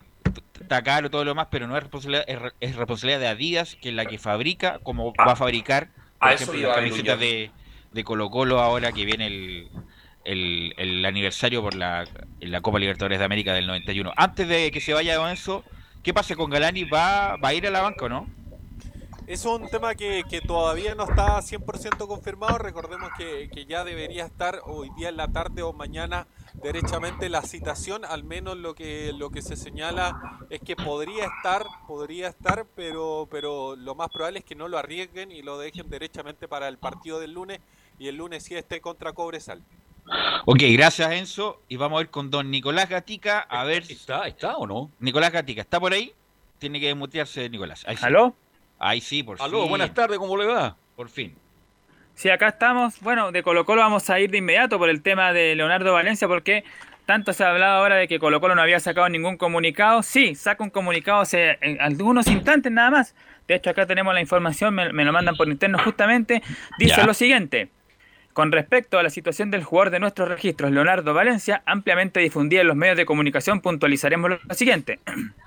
[0.74, 3.90] está caro todo lo demás, pero no es responsabilidad, es, es responsabilidad de Adidas, que
[3.90, 7.52] es la que fabrica, como Ah, va a fabricar, por a ejemplo, las camisetas de,
[7.92, 9.70] de Colo Colo ahora que viene el,
[10.26, 12.08] el, el aniversario por la,
[12.40, 14.14] la Copa Libertadores de América del 91.
[14.16, 15.64] Antes de que se vaya con eso,
[16.02, 16.86] ¿qué pasa con Galani?
[16.86, 18.28] ¿Va, va a ir a la banca o no?
[19.28, 22.58] Es un tema que, que todavía no está 100% confirmado.
[22.58, 26.28] Recordemos que, que ya debería estar hoy día en la tarde o mañana
[26.62, 31.66] derechamente la citación, al menos lo que lo que se señala es que podría estar,
[31.88, 35.90] podría estar, pero pero lo más probable es que no lo arriesguen y lo dejen
[35.90, 37.60] derechamente para el partido del lunes
[38.00, 39.62] y el lunes sí esté contra Cobresal.
[40.46, 41.62] Ok, gracias Enzo.
[41.70, 44.92] Y vamos a ir con don Nicolás Gatica a ver si está, está o no.
[45.00, 46.14] Nicolás Gatica, ¿está por ahí?
[46.60, 47.84] Tiene que desmutearse Nicolás.
[47.88, 48.06] Ahí sí.
[48.06, 48.36] ¿Aló?
[48.80, 49.70] Ahí sí, por Aló, fin.
[49.70, 50.76] buenas tardes, ¿cómo le va?
[50.96, 51.36] Por fin.
[52.16, 53.00] Sí, acá estamos.
[53.02, 56.28] Bueno, de Colo Colo vamos a ir de inmediato por el tema de Leonardo Valencia
[56.28, 56.64] porque
[57.06, 60.04] tanto se ha hablado ahora de que Colo Colo no había sacado ningún comunicado.
[60.04, 63.16] Sí, saca un comunicado hace algunos instantes nada más.
[63.48, 66.42] De hecho, acá tenemos la información, me, me lo mandan por interno justamente.
[66.78, 67.70] Dice lo siguiente.
[68.32, 72.68] Con respecto a la situación del jugador de nuestros registros, Leonardo Valencia, ampliamente difundida en
[72.68, 75.00] los medios de comunicación, puntualizaremos lo siguiente.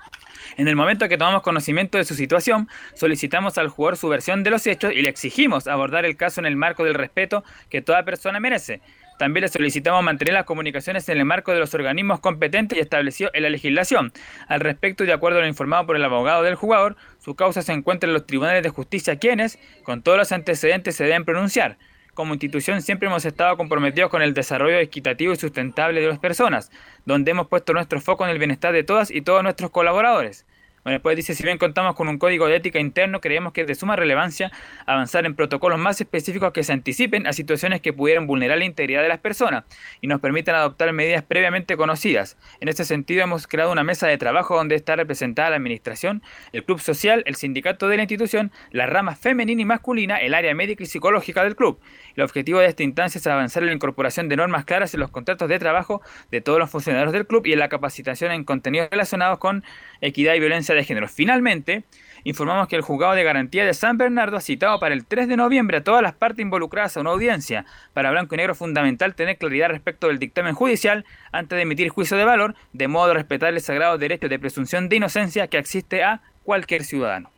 [0.57, 4.49] En el momento que tomamos conocimiento de su situación, solicitamos al jugador su versión de
[4.49, 8.03] los hechos y le exigimos abordar el caso en el marco del respeto que toda
[8.03, 8.81] persona merece.
[9.19, 13.31] También le solicitamos mantener las comunicaciones en el marco de los organismos competentes y establecidos
[13.35, 14.11] en la legislación.
[14.47, 17.73] Al respecto, de acuerdo a lo informado por el abogado del jugador, su causa se
[17.73, 21.77] encuentra en los tribunales de justicia quienes, con todos los antecedentes, se deben pronunciar.
[22.17, 26.71] Como institución siempre hemos estado comprometidos con el desarrollo equitativo y sustentable de las personas,
[27.05, 30.47] donde hemos puesto nuestro foco en el bienestar de todas y todos nuestros colaboradores.
[30.87, 33.67] Bueno, después dice, si bien contamos con un código de ética interno, creemos que es
[33.67, 34.53] de suma relevancia
[34.85, 39.01] avanzar en protocolos más específicos que se anticipen a situaciones que pudieran vulnerar la integridad
[39.01, 39.65] de las personas
[39.99, 42.37] y nos permitan adoptar medidas previamente conocidas.
[42.61, 46.23] En este sentido, hemos creado una mesa de trabajo donde está representada la administración,
[46.53, 50.55] el club social, el sindicato de la institución, la rama femenina y masculina, el área
[50.55, 51.81] médica y psicológica del club.
[52.15, 55.11] El objetivo de esta instancia es avanzar en la incorporación de normas claras en los
[55.11, 58.87] contratos de trabajo de todos los funcionarios del club y en la capacitación en contenidos
[58.89, 59.65] relacionados con
[59.99, 61.07] equidad y violencia de género.
[61.07, 61.83] Finalmente,
[62.23, 65.37] informamos que el juzgado de garantía de San Bernardo ha citado para el 3 de
[65.37, 67.65] noviembre a todas las partes involucradas a una audiencia.
[67.93, 71.89] Para Blanco y Negro es fundamental tener claridad respecto del dictamen judicial antes de emitir
[71.89, 75.57] juicio de valor, de modo a respetar el sagrado derecho de presunción de inocencia que
[75.57, 77.31] existe a cualquier ciudadano.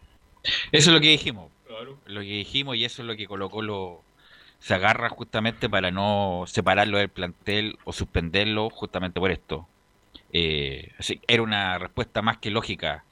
[0.72, 1.52] Eso es lo que dijimos.
[2.06, 4.04] Lo que dijimos y eso es lo que Colo Colo
[4.60, 9.68] se agarra justamente para no separarlo del plantel o suspenderlo justamente por esto.
[10.32, 10.92] Eh,
[11.28, 13.04] era una respuesta más que lógica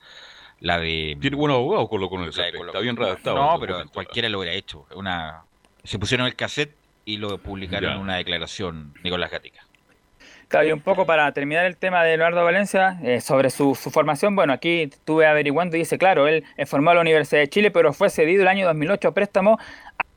[0.59, 1.17] la de...
[1.21, 3.35] Tiene buenos abogados Colo Colo en ese aspecto, Colo- está bien redactado.
[3.35, 3.93] No, el pero documento.
[3.93, 4.85] cualquiera lo hubiera hecho.
[4.95, 5.43] Una...
[5.83, 7.95] Se pusieron el cassette y lo publicaron Ya.
[7.95, 9.61] en una declaración Nicolás Gatica.
[10.49, 13.91] Claro, y un poco para terminar el tema de Leonardo Valencia, eh, sobre su, su
[13.91, 17.49] formación, bueno, aquí estuve averiguando y dice, claro, él es formado en la Universidad de
[17.49, 19.59] Chile, pero fue cedido el año 2008 a préstamo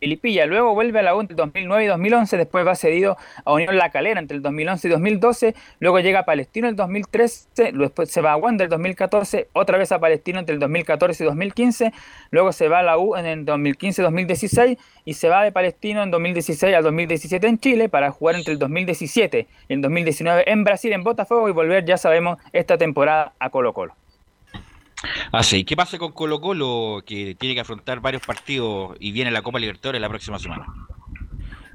[0.01, 3.53] Filipilla, luego vuelve a la U entre el 2009 y 2011, después va cedido a
[3.53, 7.73] Unión La Calera entre el 2011 y 2012, luego llega a Palestino en el 2013,
[7.75, 11.27] después se va a Wander el 2014, otra vez a Palestino entre el 2014 y
[11.27, 11.93] 2015,
[12.31, 16.11] luego se va a la U en el 2015-2016 y se va de Palestino en
[16.11, 20.95] 2016 al 2017 en Chile para jugar entre el 2017 y el 2019 en Brasil
[20.95, 24.00] en Botafogo y volver, ya sabemos, esta temporada a Colo Colo.
[25.33, 25.65] Ah, sí.
[25.65, 29.59] ¿Qué pasa con Colo Colo que tiene que afrontar varios partidos y viene la Copa
[29.59, 30.67] Libertadores la próxima semana?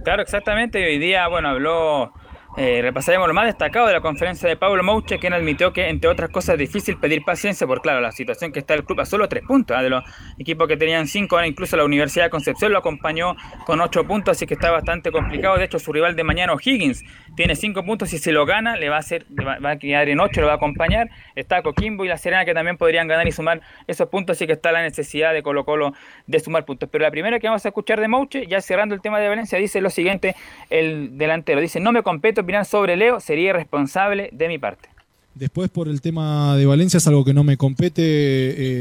[0.04, 0.86] Claro, exactamente.
[0.86, 2.14] Hoy día, bueno, habló,
[2.58, 6.10] eh, repasaremos lo más destacado de la conferencia de Pablo Mouche, quien admitió que, entre
[6.10, 9.06] otras cosas, es difícil pedir paciencia por, claro, la situación que está el club a
[9.06, 9.76] solo tres puntos.
[9.76, 9.84] ¿ah?
[9.84, 10.04] De los
[10.40, 13.36] equipos que tenían cinco, ahora incluso la Universidad de Concepción lo acompañó
[13.66, 15.58] con ocho puntos, así que está bastante complicado.
[15.58, 17.04] De hecho, su rival de mañana, O'Higgins,
[17.36, 20.22] tiene cinco puntos y si lo gana, le va a hacer, va a quedar en
[20.22, 21.10] ocho, lo va a acompañar.
[21.36, 24.54] Está Coquimbo y La Serena que también podrían ganar y sumar esos puntos, así que
[24.54, 25.94] está la necesidad de Colo Colo
[26.26, 26.88] de sumar puntos.
[26.90, 29.60] Pero la primera que vamos a escuchar de Mouche, ya cerrando el tema de Valencia,
[29.60, 30.36] dice lo siguiente,
[30.70, 34.88] el delantero, dice, no me compete opinar sobre Leo, sería irresponsable de mi parte.
[35.34, 38.02] Después, por el tema de Valencia, es algo que no me compete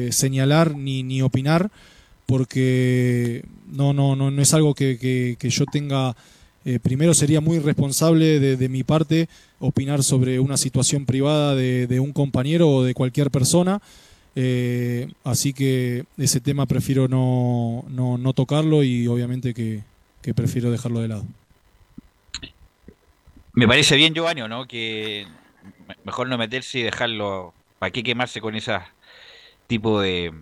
[0.06, 1.68] eh, señalar ni, ni opinar,
[2.26, 6.14] porque no, no, no, no es algo que, que- yo tenga.
[6.64, 11.86] eh, primero, sería muy irresponsable de, de mi parte opinar sobre una situación privada de,
[11.86, 13.80] de un compañero o de cualquier persona.
[14.36, 19.82] eh, así que ese tema prefiero no, no, no tocarlo y obviamente que,
[20.22, 21.24] que prefiero dejarlo de lado.
[23.54, 24.66] Me parece bien, Giovanni, ¿o ¿no?
[24.66, 25.26] Que
[25.86, 27.54] me- mejor no meterse y dejarlo.
[27.78, 28.78] ¿Para qué quemarse con ese
[29.66, 30.32] tipo de,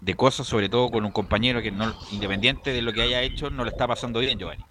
[0.00, 0.46] de cosas?
[0.46, 3.70] Sobre todo con un compañero que, no independiente de lo que haya hecho, no le
[3.70, 4.64] está pasando bien, Giovanni.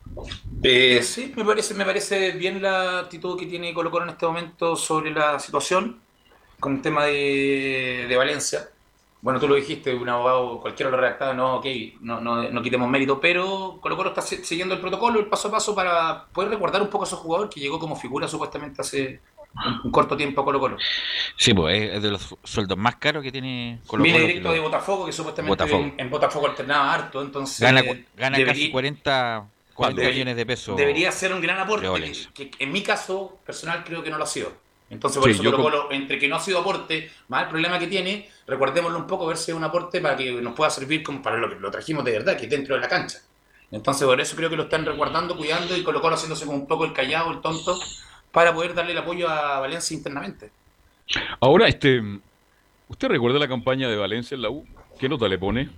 [0.61, 4.25] Eh, sí, me parece, me parece bien la actitud que tiene Colo Colo en este
[4.25, 6.01] momento sobre la situación
[6.59, 8.72] con el tema de, de Valencia.
[9.23, 11.65] Bueno, tú lo dijiste, un abogado, cualquiera lo redactado, no, ok,
[12.01, 15.47] no, no, no quitemos mérito, pero Colo Colo está si- siguiendo el protocolo, el paso
[15.47, 18.81] a paso para poder recordar un poco a esos jugador que llegó como figura supuestamente
[18.81, 19.21] hace
[19.85, 20.77] un, corto tiempo a Colo Colo.
[21.37, 24.27] Sí, pues es- de los su- sueldos más caros que tiene Colo Viene Colo.
[24.27, 25.83] directo de Botafogo, que supuestamente Botafogo.
[25.83, 27.81] En, en Botafogo alternaba harto, entonces Gana,
[28.17, 30.75] gana debería- casi 40, 40 Debería- millones de pesos.
[30.75, 31.87] Debería ser un gran aporte,
[32.33, 34.51] que en mi caso personal creo que no lo ha sido.
[34.93, 37.49] Entonces, por Sí, eso yo Colo Colo, entre que no ha sido aporte, más el
[37.49, 40.69] problema que tiene, recordémoslo un poco, ver si es un aporte para que nos pueda
[40.69, 43.19] servir como para lo que lo trajimos de verdad, que es dentro de la cancha.
[43.71, 46.67] Entonces, por eso creo que lo están resguardando, cuidando y Colo Colo haciéndose como un
[46.67, 47.79] poco el callado, el tonto,
[48.31, 50.51] para poder darle el apoyo a Valencia internamente.
[51.39, 52.01] Ahora, este,
[52.87, 54.65] ¿usted recuerda la campaña de Valencia en la U?
[54.99, 55.69] ¿Qué nota le pone?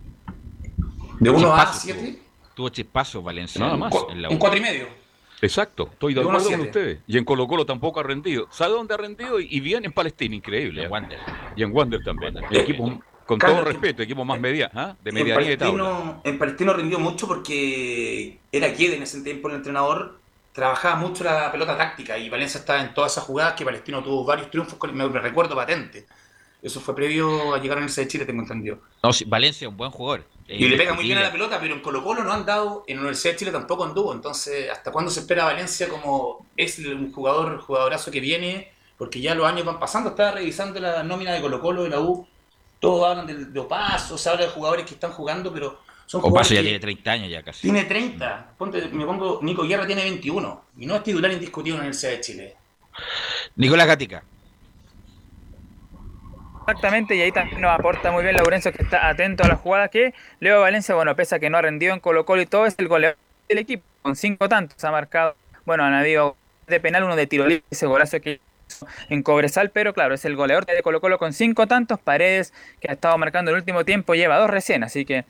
[1.19, 2.19] De 1 a Chispazos 7,
[2.53, 2.69] tuvo.
[2.69, 3.61] Chispazos Valencia.
[3.61, 3.93] Nada más.
[4.09, 4.39] En la un U.
[4.39, 5.04] 4 y medio.
[5.41, 6.99] Exacto, estoy de acuerdo con ustedes.
[7.07, 8.47] Y en Colo Colo tampoco ha rendido.
[8.51, 9.39] ¿Sabe dónde ha rendido?
[9.39, 10.81] Y y bien en Palestina, increíble.
[10.81, 10.91] En ¿eh?
[10.91, 11.19] Wander.
[11.55, 12.35] Y en Wander también.
[12.51, 12.91] Equipos,
[13.25, 14.97] con Carlos, todo respeto, equipos más media, ¿ah?
[15.01, 15.83] de En medianía tabla.
[15.83, 20.19] Palestino, en Palestino rindió mucho porque era Guede en ese tiempo el entrenador,
[20.51, 24.25] trabajaba mucho la pelota táctica y Valencia estaba en todas esas jugadas que Palestino tuvo
[24.25, 26.05] varios triunfos, con, me recuerdo patente.
[26.61, 28.79] Eso fue previo a llegar a ese de Chile, tengo entendido.
[29.03, 30.25] No, sí, Valencia es un buen jugador.
[30.47, 32.83] Y le pega muy bien a la pelota, pero en Colo Colo no han dado,
[32.87, 34.13] en la Universidad de Chile tampoco anduvo.
[34.13, 38.71] Entonces, ¿hasta cuándo se espera Valencia como es un jugador, jugadorazo que viene?
[38.97, 41.99] Porque ya los años van pasando, estaba revisando la nómina de Colo Colo, de la
[41.99, 42.27] U,
[42.79, 46.29] todos hablan de, de Opaso, se habla de jugadores que están jugando, pero son Opaso
[46.29, 47.61] jugadores ya que tiene 30 años ya casi.
[47.61, 48.53] tiene 30.
[48.57, 52.11] Ponte, me pongo, Nico Guerra tiene 21 y no es titular indiscutido en la Universidad
[52.11, 52.55] de Chile.
[53.55, 54.23] Nicolás Gatica.
[56.67, 59.91] Exactamente, y ahí también nos aporta muy bien Laurencio que está atento a las jugadas
[59.91, 62.65] que Leo Valencia, bueno, pese a que no ha rendido en Colo Colo y todo,
[62.65, 65.35] es el goleador del equipo, con cinco tantos ha marcado,
[65.65, 66.35] bueno, han habido
[66.65, 70.25] de penal, uno de tiro libre, ese golazo que hizo en Cobresal, pero claro, es
[70.25, 72.51] el goleador de Colo Colo con cinco tantos, Paredes,
[72.81, 75.23] que ha estado marcando el último tiempo, lleva dos recién, así que...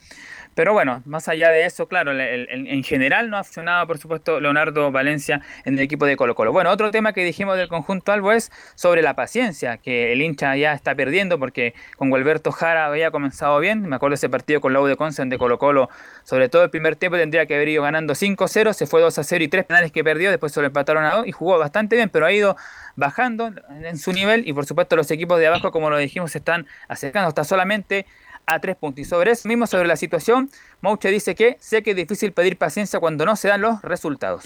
[0.56, 4.40] Pero bueno, más allá de eso, claro, el- en general no ha funcionado, por supuesto,
[4.40, 6.54] Leonardo Valencia en el equipo de Colo Colo.
[6.54, 10.56] Bueno, otro tema que dijimos del conjunto Albo es sobre la paciencia, que el hincha
[10.56, 13.82] ya está perdiendo porque con Gualberto Jara había comenzado bien.
[13.82, 15.90] Me acuerdo ese partido con la U de Conce donde Colo Colo,
[16.24, 19.50] sobre todo el primer tiempo, tendría que haber ido ganando 5-0, se fue 2-0 y
[19.50, 22.26] tres penales que perdió, después se lo empataron a 2 y jugó bastante bien, pero
[22.26, 22.56] ha ido
[22.96, 23.52] bajando
[23.84, 27.28] en su nivel y por supuesto los equipos de abajo, como lo dijimos, están acercando
[27.28, 28.06] hasta solamente
[28.46, 29.02] a tres puntos.
[29.02, 30.50] Y sobre eso mismo, sobre la situación,
[30.82, 34.46] Mouche dice que sé que es difícil pedir paciencia cuando no se dan los resultados.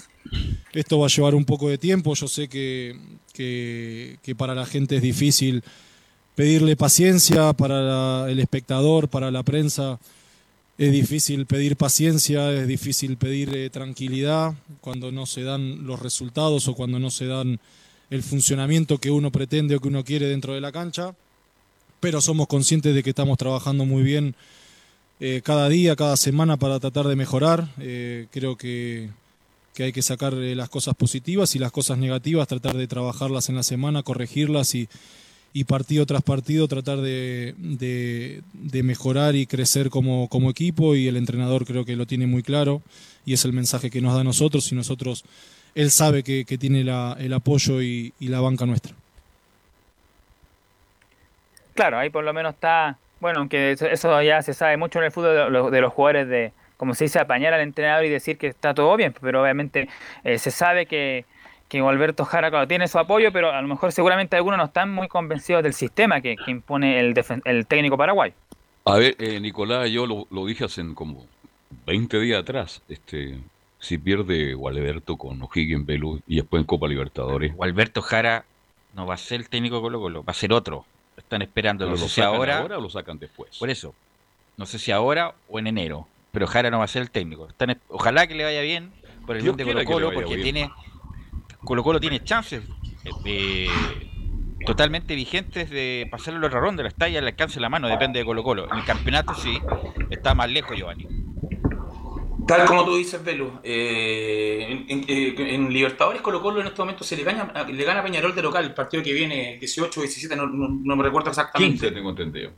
[0.72, 2.96] Esto va a llevar un poco de tiempo, yo sé que,
[3.32, 5.62] que- para la gente es difícil
[6.34, 9.98] pedirle paciencia, para el espectador, para la prensa
[10.78, 16.68] es difícil pedir paciencia, es difícil pedir eh, tranquilidad cuando no se dan los resultados
[16.68, 17.60] o cuando no se dan
[18.08, 21.14] el funcionamiento que uno pretende o que uno quiere dentro de la cancha,
[22.00, 24.34] pero somos conscientes de que estamos trabajando muy bien
[25.20, 27.68] eh, cada día, cada semana para tratar de mejorar.
[27.78, 29.10] Eh, creo que,
[29.74, 33.48] que hay que sacar eh, las cosas positivas y las cosas negativas, tratar de trabajarlas
[33.50, 34.88] en la semana, corregirlas y,
[35.52, 41.16] y partido tras partido tratar de, de- mejorar y crecer como, como equipo y el
[41.16, 42.80] entrenador creo que lo tiene muy claro
[43.26, 45.24] y es el mensaje que nos da a nosotros y nosotros,
[45.74, 48.94] él sabe que, que tiene el apoyo y la banca nuestra.
[51.80, 55.06] Claro, ahí por lo menos está, bueno, aunque eso, eso ya se sabe mucho en
[55.06, 58.10] el fútbol de los, de los jugadores de, como se dice, apañar al entrenador y
[58.10, 59.88] decir que está todo bien, pero obviamente
[60.22, 61.24] eh, se sabe que,
[61.68, 64.92] que Alberto Jara claro, tiene su apoyo, pero a lo mejor seguramente algunos no están
[64.92, 68.34] muy convencidos del sistema que, que impone el, defen- el técnico paraguay.
[68.84, 71.24] A ver, eh, Nicolás, yo lo, lo dije hace como
[71.86, 72.82] 20 días atrás.
[72.90, 73.38] Este,
[73.78, 77.54] si pierde Gualberto con O'Higgins, Velu y después en Copa Libertadores.
[77.58, 78.44] Alberto Jara
[78.94, 80.84] no va a ser el técnico de Colo Colo, va a ser otro.
[81.30, 83.56] Están esperando, no ¿Pero sé si ahora, ahora o lo sacan después?
[83.56, 83.94] Por eso,
[84.56, 87.46] no sé si ahora o en enero, pero Jara no va a ser el técnico.
[87.46, 88.90] Están, ojalá que le vaya bien
[89.24, 90.42] por el bien de Colo le Colo, porque bien.
[90.42, 90.70] tiene
[91.62, 92.64] Colo Colo tiene chances
[93.24, 93.68] eh,
[94.66, 96.82] totalmente vigentes de pasar la otra ronda.
[96.82, 98.66] La está ya al alcance la mano, depende de Colo Colo.
[98.68, 99.56] En el campeonato sí,
[100.10, 101.06] está más lejos Giovanni.
[102.46, 106.80] Tal como tú dices, Velu, eh, en, en- eh, en Libertadores Colo Colo en este
[106.80, 110.00] momento se le gana, le gana a Peñarol de local, el partido que viene 18
[110.00, 111.78] o 17, no, no- no me recuerdo exactamente.
[111.78, 112.50] 15 tengo entendido.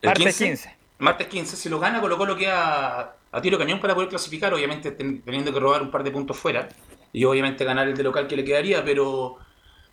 [0.00, 0.76] ¿El Martes 15.
[0.98, 4.92] Martes 15, si lo gana Colo Colo queda a tiro cañón para poder clasificar, obviamente
[4.92, 6.68] ten- teniendo que robar un par de puntos fuera
[7.12, 9.36] y obviamente ganar el de local que le quedaría, pero,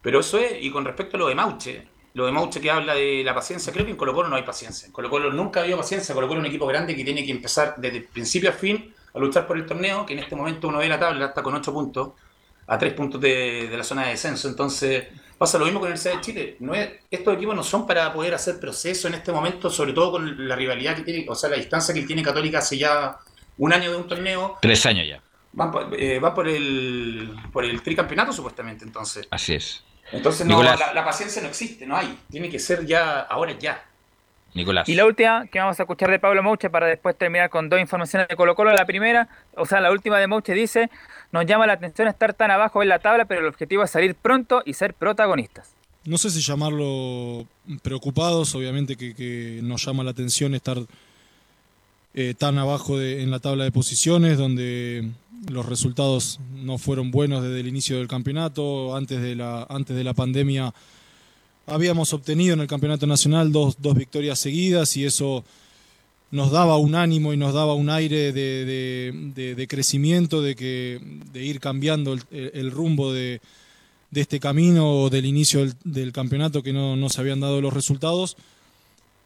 [0.01, 2.95] pero eso es, y con respecto a lo de Mauche, lo de Mauche que habla
[2.95, 5.59] de la paciencia, creo que en Colo Colo no hay paciencia, en Colo Colo nunca
[5.59, 8.49] ha habido paciencia, Colo Colo es un equipo grande que tiene que empezar desde principio
[8.49, 11.27] a fin a luchar por el torneo, que en este momento uno ve la tabla,
[11.27, 12.11] está con 8 puntos,
[12.67, 14.47] a tres puntos de, de la zona de descenso.
[14.47, 15.07] Entonces,
[15.37, 16.57] pasa lo mismo con el Universidad de Chile.
[16.59, 20.11] No es, estos equipos no son para poder hacer proceso en este momento, sobre todo
[20.11, 23.17] con la rivalidad que tiene, o sea, la distancia que tiene Católica hace ya
[23.57, 24.57] un año de un torneo.
[24.61, 25.21] Tres años ya.
[25.51, 29.27] Van por, eh, van por el por el tricampeonato supuestamente, entonces.
[29.31, 29.83] Así es.
[30.11, 32.19] Entonces no, la, la paciencia no existe, no hay.
[32.29, 33.88] Tiene que ser ya, ahora ya.
[34.53, 34.89] Nicolás.
[34.89, 37.79] Y la última que vamos a escuchar de Pablo Mouche para después terminar con dos
[37.79, 38.71] informaciones de Colo Colo.
[38.73, 40.89] La primera, o sea, la última de Mouche dice,
[41.31, 44.15] nos llama la atención estar tan abajo en la tabla, pero el objetivo es salir
[44.15, 45.73] pronto y ser protagonistas.
[46.05, 47.45] No sé si llamarlo
[47.83, 50.77] preocupados, obviamente que, que nos llama la atención estar
[52.15, 55.07] eh, tan abajo de- en la tabla de posiciones, donde
[55.51, 58.95] los resultados no fueron buenos desde el inicio del campeonato.
[58.95, 60.73] Antes de la, antes de la pandemia
[61.69, 65.43] habíamos obtenido en el campeonato nacional dos, dos victorias seguidas y eso
[66.31, 68.65] nos daba un ánimo y nos daba un aire de,
[69.33, 70.99] de- crecimiento, de, que,
[71.31, 73.41] de ir cambiando el, rumbo de,
[74.13, 78.37] este camino del inicio del, campeonato que no, no se habían dado los resultados.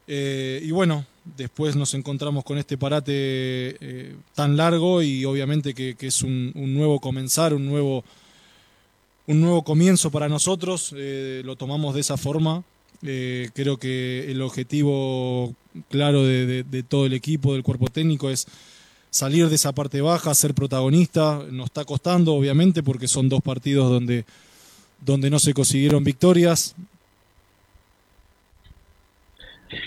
[0.08, 1.06] Eh, y bueno,
[1.38, 7.00] después nos encontramos con este parate eh, tan largo y obviamente que, es un nuevo
[7.00, 8.04] comenzar, un nuevo,
[9.28, 10.93] un nuevo comienzo para nosotros.
[10.97, 12.63] eh, lo tomamos de esa forma.
[13.05, 15.53] Eh, creo que el objetivo
[15.89, 18.45] claro de, de- todo el equipo, del cuerpo técnico, es
[19.09, 21.41] salir de esa parte baja, ser protagonista.
[21.51, 24.26] Nos está costando, obviamente, porque son dos partidos donde,
[25.05, 26.76] donde no se consiguieron victorias.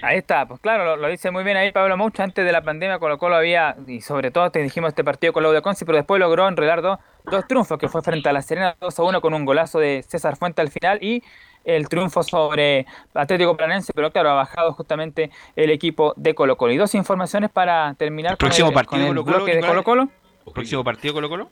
[0.03, 2.23] Ahí está, pues claro, lo, lo dice muy bien ahí Pablo Mouche.
[2.23, 5.43] Antes de la pandemia Colo Colo había, y sobre todo te dijimos este partido con
[5.43, 8.43] la de Conci, pero después logró enredar dos, dos triunfos, que fue frente a la
[8.43, 11.23] Serena 2 a 1 con un golazo de César Fuente al final y
[11.65, 16.73] el triunfo sobre Atlético Planense, pero claro, ha bajado justamente el equipo de Colo Colo.
[16.73, 19.67] Y dos informaciones para terminar con Próximo el, partido con el Colo Colo, bloque de.
[19.67, 20.09] Colo Colo.
[20.55, 21.51] Próximo partido Colo Colo.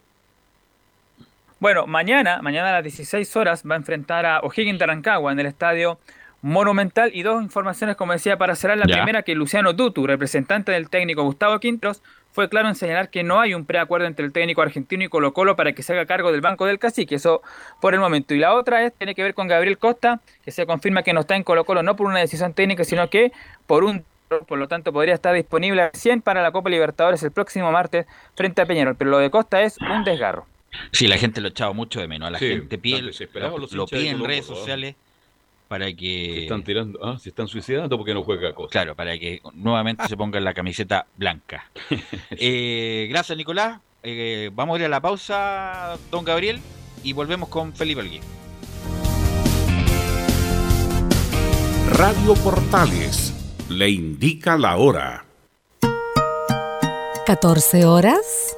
[1.59, 5.41] Bueno, mañana, mañana a las 16 horas va a enfrentar a O'Higgins de Rancagua en
[5.41, 5.99] el estadio
[6.45, 8.77] Monumental y dos informaciones, como decía, para cerrar.
[8.77, 8.97] La Ya.
[8.97, 13.41] primera, que Luciano Tutu, representante del técnico Gustavo Quinteros, fue claro en señalar que no
[13.41, 16.33] hay un preacuerdo entre el técnico argentino y Colo Colo para que se haga cargo
[16.33, 17.41] del banco del cacique, eso
[17.81, 18.35] por el momento.
[18.35, 21.21] Y la otra es, tiene que ver con Gabriel Costa, que se confirma que no
[21.21, 23.33] está en Colo Colo no por una decisión técnica, sino que
[23.67, 24.05] por un
[24.47, 28.05] por lo tanto podría estar disponible al 100 para la Copa Libertadores el próximo martes
[28.35, 30.45] frente a Peñarol, pero lo de Costa es un desgarro.
[30.93, 32.31] Sí, la gente lo echaba mucho de menos.
[32.31, 34.97] La Sí, gente pide, lo de pide en redes sociales
[35.75, 36.43] para Se que...
[36.45, 38.71] están tirando, ah, se están suicidando porque no juega Costa.
[38.71, 41.69] Claro, para que nuevamente se ponga la camiseta blanca.
[42.31, 43.81] Eh, gracias, Nicolás.
[44.03, 46.61] Eh, vamos a ir a la pausa, don Gabriel,
[47.03, 48.23] y volvemos con Felipe Alguín.
[51.93, 53.35] Radio Portales
[53.69, 55.25] le indica la hora.
[57.27, 58.57] 14 horas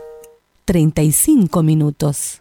[0.65, 2.41] 35 minutos.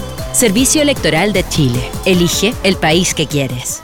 [0.33, 1.81] Servicio Electoral de Chile.
[2.05, 3.83] Elige el país que quieres.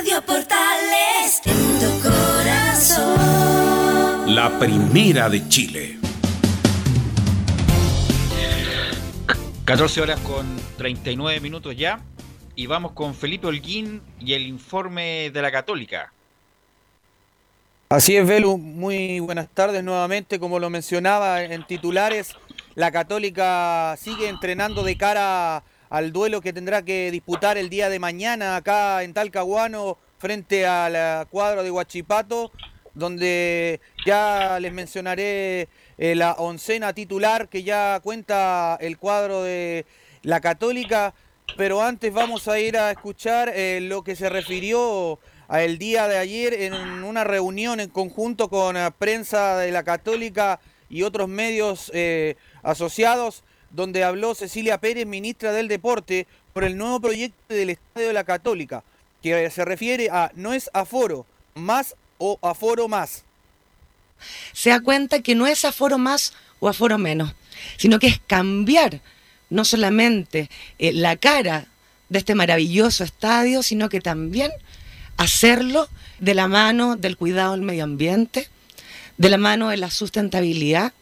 [0.00, 3.04] Radio Portales en tu corazón.
[4.34, 5.98] La primera de Chile.
[9.66, 12.00] 14 horas con 39 minutos ya.
[12.56, 16.10] Y vamos con Felipe Holguín y el informe de la Católica.
[17.90, 18.56] Así es, Velu.
[18.56, 20.40] Muy buenas tardes nuevamente.
[20.40, 22.36] Como lo mencionaba en titulares,
[22.74, 27.98] la Católica sigue entrenando de cara al duelo que tendrá que disputar el día de
[27.98, 32.52] mañana acá en Talcahuano frente al cuadro de Huachipato,
[32.94, 35.68] donde ya les mencionaré
[35.98, 39.84] eh, la oncena titular que ya cuenta el cuadro de
[40.22, 41.12] la Católica,
[41.56, 45.18] pero antes vamos a ir a escuchar eh, lo que se refirió
[45.50, 50.60] el día de ayer en una reunión en conjunto con la prensa de la Católica
[50.88, 57.00] y otros medios eh, asociados donde habló Cecilia Pérez, ministra del Deporte, por el nuevo
[57.00, 58.82] proyecto del Estadio de la Católica,
[59.22, 63.24] que se refiere a no es aforo más o aforo más.
[64.52, 67.34] Se da cuenta que no es aforo más o aforo menos,
[67.76, 69.00] sino que es cambiar
[69.48, 71.66] no solamente eh, la cara
[72.08, 74.50] de este maravilloso estadio, sino que también
[75.16, 78.48] hacerlo de la mano del cuidado del medio ambiente,
[79.16, 80.92] de la mano de la sustentabilidad,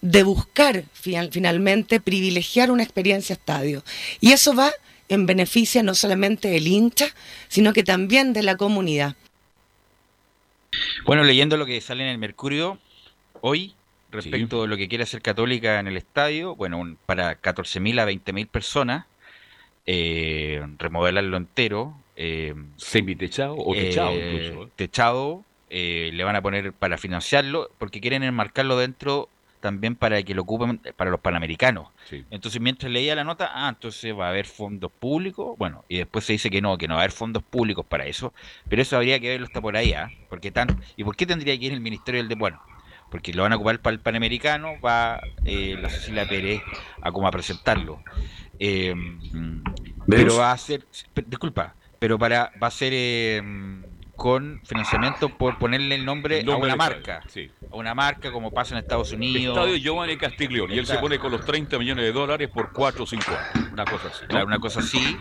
[0.00, 3.82] de buscar finalmente privilegiar una experiencia estadio.
[4.20, 4.72] Y eso va
[5.08, 7.08] en beneficio no solamente del hincha,
[7.48, 9.16] sino que también de la comunidad.
[11.06, 12.78] Bueno, leyendo lo que sale en el Mercurio
[13.40, 13.74] hoy
[14.10, 18.46] respecto de lo que quiere hacer Católica en el estadio, bueno, para 14.000 a 20.000
[18.48, 19.06] personas,
[19.86, 21.94] eh, remodelarlo entero.
[22.20, 24.70] Eh, Semi-techado o techado eh, incluso.
[24.74, 29.28] Techado, eh, le van a poner para financiarlo, porque quieren enmarcarlo dentro
[29.60, 31.88] también para que lo ocupen para los panamericanos.
[32.30, 36.24] Entonces, mientras leía la nota, ah, entonces va a haber fondos públicos, bueno, y después
[36.24, 38.32] se dice que no, que no va a haber fondos públicos para eso,
[38.68, 40.10] pero eso habría que verlo hasta por ahí, ¿ah?
[40.28, 42.38] Porque tan, ¿Y por qué tendría que ir el Ministerio del Deporte?
[42.38, 42.62] Bueno,
[43.10, 46.62] porque lo van a ocupar para el Panamericano, va eh, la Cecilia Pérez
[47.02, 48.02] a como a presentarlo.
[48.58, 48.94] Eh,
[50.06, 50.86] pero va a ser,
[51.26, 53.42] disculpa, pero para va a ser eh,
[54.18, 57.22] con financiamiento por ponerle el nombre, Nombre a una marca.
[57.70, 59.56] A una marca como pasa en Estados Unidos.
[59.56, 60.74] Estadio Giovanni Castiglione.
[60.74, 63.72] Y él se pone con los 30 millones de dólares por 4 o 5 años.
[63.72, 64.22] Una cosa así.
[64.22, 64.28] ¿no?
[64.28, 65.16] Claro, una cosa así,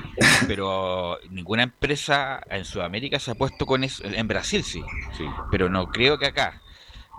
[0.48, 4.04] pero ninguna empresa en Sudamérica se ha puesto con eso.
[4.04, 4.84] En Brasil sí,
[5.52, 6.60] pero no creo que acá.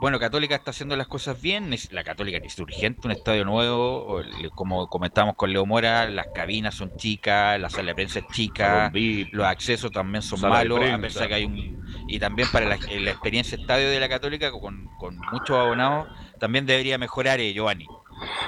[0.00, 1.74] Bueno, Católica está haciendo las cosas bien.
[1.90, 4.22] La Católica necesita urgente un estadio nuevo.
[4.54, 8.92] Como comentábamos con Leo Mora, las cabinas son chicas, la sala de prensa es chica,
[9.32, 11.84] los accesos también son Sala malos, a pesar que hay un.
[12.06, 16.08] Y también para la, la experiencia estadio de la Católica, con, con muchos abonados,
[16.38, 17.86] también debería mejorar, eh, Giovanni.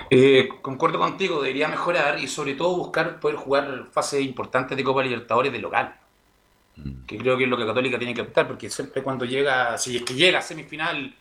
[0.08, 5.02] Eh, concuerdo contigo, debería mejorar y sobre todo buscar poder jugar fases importantes de Copa
[5.02, 5.96] Libertadores de local.
[7.06, 9.96] Que creo que es lo que Católica tiene que optar, porque siempre cuando llega, si
[9.96, 11.14] es que llega a semifinal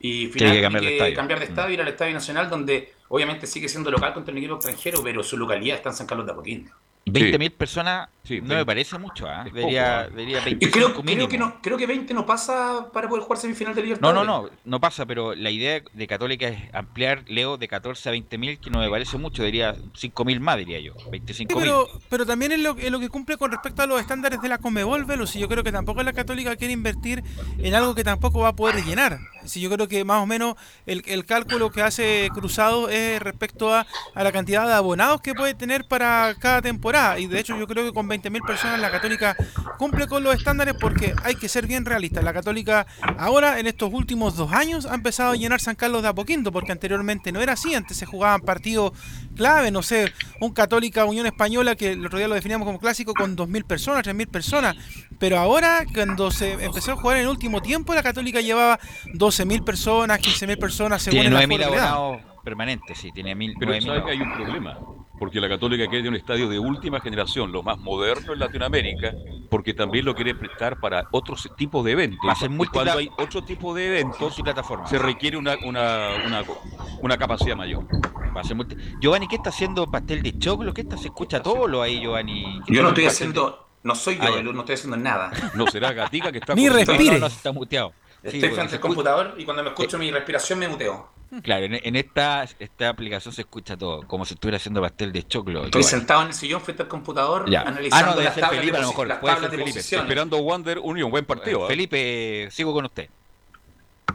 [0.00, 1.14] y final, Tiene que cambiar de estadio.
[1.14, 4.54] cambiar de estadio, ir al Estadio Nacional, donde obviamente sigue siendo local contra un equipo
[4.54, 6.72] extranjero, pero su localidad está en San Carlos de Apoquindo.
[7.06, 9.44] 20.000 personas Sí, no me parece mucho, ¿ah?
[9.46, 10.08] es Debería, ¿ah?
[10.08, 13.74] debería Y 25 creo, que no, creo que 20 no pasa para poder jugar semifinal
[13.74, 14.26] de No, Libertadores.
[14.26, 18.12] no, no, no pasa, pero la idea de Católica es ampliar, Leo, de 14 a
[18.12, 21.56] 20 mil, que no me parece mucho, diría 5 mil más, diría yo, 25 Sí,
[21.56, 21.64] mil.
[21.64, 24.48] pero, pero también es lo, es lo que cumple con respecto a los estándares de
[24.48, 25.34] la Comebol, Velus.
[25.34, 27.24] Y yo creo que tampoco la Católica quiere invertir
[27.58, 29.18] en algo que tampoco va a poder llenar.
[29.46, 33.74] Si yo creo que más o menos el, el cálculo que hace Cruzado es respecto
[33.74, 36.89] a, a la cantidad de abonados que puede tener para cada temporada.
[37.18, 39.36] Y de hecho yo creo que con 20.000 personas la Católica
[39.78, 42.24] cumple con los estándares porque hay que ser bien realistas.
[42.24, 42.86] La Católica
[43.18, 46.50] ahora, en estos últimos dos años, ha empezado a llenar San Carlos de a poquito,
[46.50, 47.74] porque anteriormente no era así.
[47.74, 48.92] Antes se jugaban partidos
[49.36, 53.14] clave, no sé, un Católica Unión Española que el otro día lo definíamos como clásico
[53.14, 54.76] con 2.000 personas, 3.000 personas.
[55.18, 58.78] Pero ahora, cuando se empezó a jugar en el último tiempo, la Católica llevaba
[59.14, 61.90] 12.000 personas, 15.000 personas, según Tiene el 9 aforo mil que da.
[61.90, 64.78] abonados permanentes, sí, tiene mil, Pero 9.000 sabe que hay un problema,
[65.20, 69.12] porque la Católica quiere un estadio de última generación, lo más moderno en Latinoamérica,
[69.50, 72.18] porque también lo quiere prestar para otros tipos de eventos.
[72.26, 74.86] Va a ser Y multipla- cuando hay otro tipo de eventos, Multiplataforma.
[74.86, 76.42] se requiere una, una, una,
[77.02, 77.84] una capacidad mayor.
[78.34, 80.72] Va a ser multi- Giovanni, ¿qué está haciendo pastel de choclo?
[80.72, 80.96] ¿Qué está?
[80.96, 82.60] Se escucha todo lo ahí, Giovanni.
[82.66, 83.66] ¿Qué Yo no estoy haciendo.
[83.82, 84.36] No soy yo, Ah, ya.
[84.36, 85.30] Belú, no estoy haciendo nada.
[85.54, 87.14] No será Gatica que está Ni respire.
[87.14, 87.92] No, no, está muteado.
[88.22, 91.10] Sí, Estoy bueno, frente al escu- computador y cuando me escucho mi respiración me muteo.
[91.42, 95.22] Claro, en, en esta, esta aplicación se escucha todo, como si estuviera haciendo pastel de
[95.22, 95.64] choclo.
[95.64, 97.62] Estoy sentado en el sillón frente al computador Ya.
[97.62, 99.06] analizando Ah, no, debe las ser tablas Felipe, de, a lo mejor.
[99.06, 99.96] las Puede tablas ser de Felipe.
[99.96, 101.64] Esperando Wander Unión, buen partido.
[101.64, 101.68] ¿eh?
[101.68, 103.08] Felipe, sigo con usted.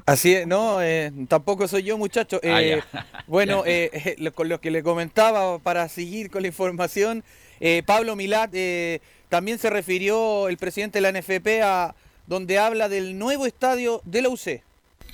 [0.05, 2.39] Así es, no, eh, tampoco soy yo, muchacho.
[2.43, 2.83] Ah, Eh,
[3.27, 7.23] bueno, eh, eh, lo- con lo que le comentaba para seguir con la información,
[7.59, 11.95] eh, Pablo Milat eh, también se refirió el presidente de la NFP a
[12.27, 14.61] donde habla del nuevo estadio de la UC.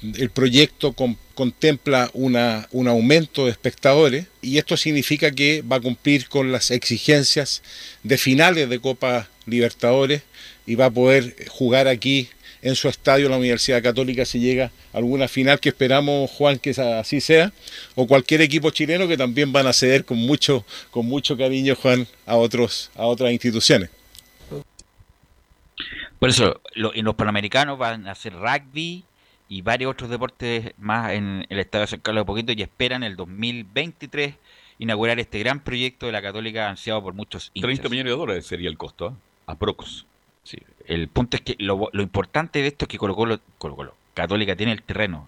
[0.02, 5.80] El proyecto con- contempla una- un aumento de espectadores y esto significa que va a
[5.82, 7.62] cumplir con las exigencias
[8.04, 10.24] de finales de Copa Libertadores
[10.66, 12.30] y va a poder jugar aquí
[12.64, 16.72] en su estadio la Universidad Católica si llega a alguna final que esperamos Juan que
[16.72, 17.52] así sea
[17.96, 22.08] o cualquier equipo chileno que también van a ceder con mucho con mucho cariño Juan
[22.26, 23.90] a otros a otras instituciones.
[26.20, 29.04] Por eso, en los Panamericanos van a hacer rugby
[29.52, 33.18] y varios otros deportes más en el Estadio San Carlos de Poquito y esperan el
[33.18, 34.36] 2023
[34.80, 37.68] inaugurar este gran proyecto de la Católica ansiado por muchos hinchas.
[37.68, 39.12] 30 millones de dólares sería el costo, ¿eh?
[39.48, 40.06] aprox.
[40.44, 43.76] Sí, el punto es que lo, lo importante de esto es que Colo Colo, Colo
[43.76, 45.28] Colo, Católica tiene el terreno.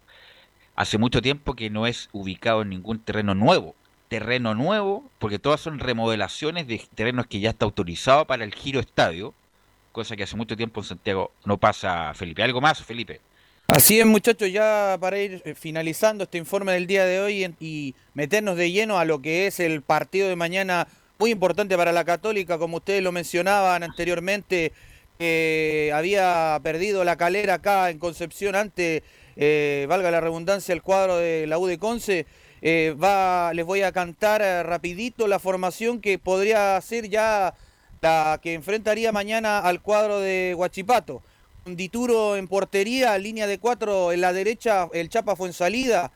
[0.78, 3.76] Hace mucho tiempo que no es ubicado en ningún terreno nuevo.
[4.08, 8.80] Terreno nuevo, porque todas son remodelaciones de terrenos que ya está autorizado para el giro
[8.80, 9.34] estadio,
[9.92, 12.42] cosa que hace mucho tiempo en Santiago no pasa, Felipe.
[12.42, 13.20] ¿Algo más, Felipe?
[13.68, 17.96] Así es, muchachos, ya para ir eh, finalizando este informe del día de hoy y
[18.14, 20.88] meternos de lleno a lo que es el partido de mañana,
[21.18, 24.74] muy importante para la Católica, como ustedes lo mencionaban anteriormente,
[25.18, 29.04] que había perdido la calera acá en Concepción ante,
[29.36, 32.26] eh, valga la redundancia, el cuadro de la U de Conce.
[32.62, 37.54] Eh, va, les voy a cantar eh, rapidito la formación que podría ser ya
[38.02, 41.22] la que enfrentaría mañana al cuadro de Huachipato.
[41.66, 46.12] Dituro en portería, línea de cuatro en la derecha, el Chapa fue en salida,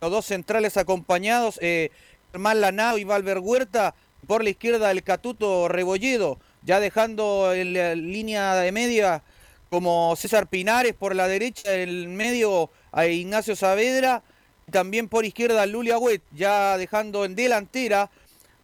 [0.00, 1.90] los dos centrales acompañados, eh,
[2.32, 3.94] Germán Lanao y Valver Huerta,
[4.26, 9.22] por la izquierda el Catuto Rebolledo, ya dejando en la línea de media
[9.68, 14.22] como César Pinares, por la derecha el medio a Ignacio Saavedra,
[14.70, 18.10] también por izquierda Luli Agüet, ya dejando en delantera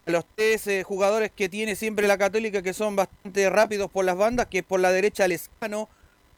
[0.07, 4.07] a los tres eh, jugadores que tiene siempre la Católica, que son bastante rápidos por
[4.07, 5.91] las bandas, que es por la derecha Lescano,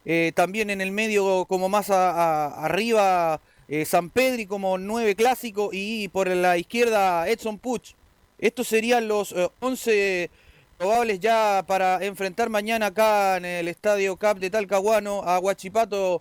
[0.05, 6.09] eh, también en el medio como más arriba eh, San Pedri como nueve clásico y
[6.09, 7.95] por la izquierda Edson Puch.
[8.39, 10.31] Estos serían los eh, 11
[10.77, 16.21] probables ya para enfrentar mañana acá en el Estadio Cap de Talcahuano a Huachipato,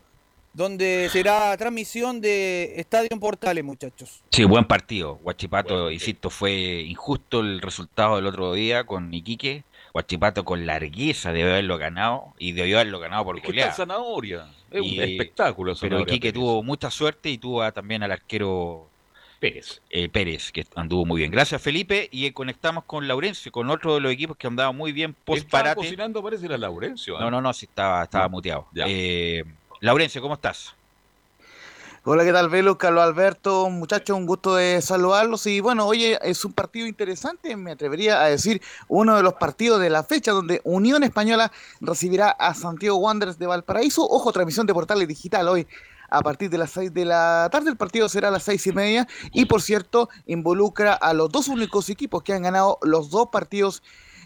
[0.53, 4.23] donde será transmisión de Estadio Portales, muchachos.
[4.31, 5.15] Sí, buen partido.
[5.15, 9.63] Guachipato, insisto, fue injusto el resultado del otro día con Iquique.
[9.93, 14.47] Guachipato con largueza debió haberlo ganado y debió haberlo ganado por Es que zanahoria.
[14.71, 15.75] Es un espectáculo.
[15.79, 16.33] Pero Iquique Pérez.
[16.33, 18.89] tuvo mucha suerte y tuvo también al arquero
[19.39, 19.81] Pérez.
[19.91, 21.29] eh, Pérez, que anduvo muy bien.
[21.31, 22.09] Gracias, Felipe.
[22.11, 25.43] Y eh, conectamos con Laurencio, con otro de los equipos que andaba muy bien post
[25.43, 25.81] Estaba parate.
[25.81, 27.17] cocinando, parece la Laurencio.
[27.17, 27.19] ¿eh?
[27.19, 28.67] No, no, no, sí estaba, estaba muteado.
[28.87, 29.43] Eh,
[29.81, 30.75] Laurencio, ¿cómo estás?
[32.05, 32.75] Hola, ¿qué tal, Velus?
[32.75, 35.47] Carlos Alberto, muchachos, un gusto de saludarlos.
[35.47, 39.79] Y bueno, oye, es un partido interesante, me atrevería a decir, uno de los partidos
[39.79, 41.49] de la fecha donde Unión Española
[41.79, 44.05] recibirá a Santiago Wanderers de Valparaíso.
[44.05, 45.65] Ojo, transmisión de Portales Digital hoy
[46.09, 47.69] a partir de las 6 de la tarde.
[47.69, 49.07] El partido será a las seis y media.
[49.31, 53.81] Y por cierto, involucra a los dos únicos equipos que han ganado los dos partidos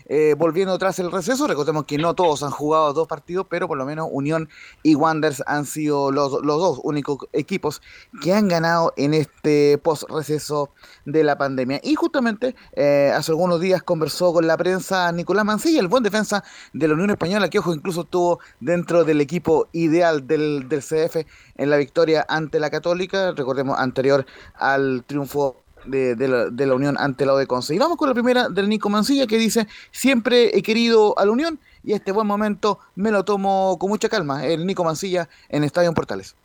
[0.08, 1.48] eh, volviendo tras el receso.
[1.48, 4.50] Recordemos que no todos han jugado dos partidos, pero por lo menos Unión
[4.84, 7.82] y Wanderers han sido los, los dos únicos equipos
[8.22, 10.72] que han ganado en este post-receso
[11.06, 11.80] de la pandemia.
[11.84, 16.44] Y justamente eh, hace algunos días conversó con la prensa Nicolás Mancilla, el buen defensa
[16.74, 21.26] de la Unión Española, que ojo, incluso estuvo dentro del equipo ideal del, del CF
[21.56, 24.26] en la victoria ante la Católica, recordemos anterior
[24.56, 27.74] al triunfo de, la, de, la, Unión ante la de Conce.
[27.76, 31.32] Y vamos con la primera del Nico Mancilla que dice, siempre he querido a la
[31.32, 34.46] Unión y este buen momento me lo tomo con mucha calma.
[34.46, 36.36] El Nico Mancilla en Estadio Portales.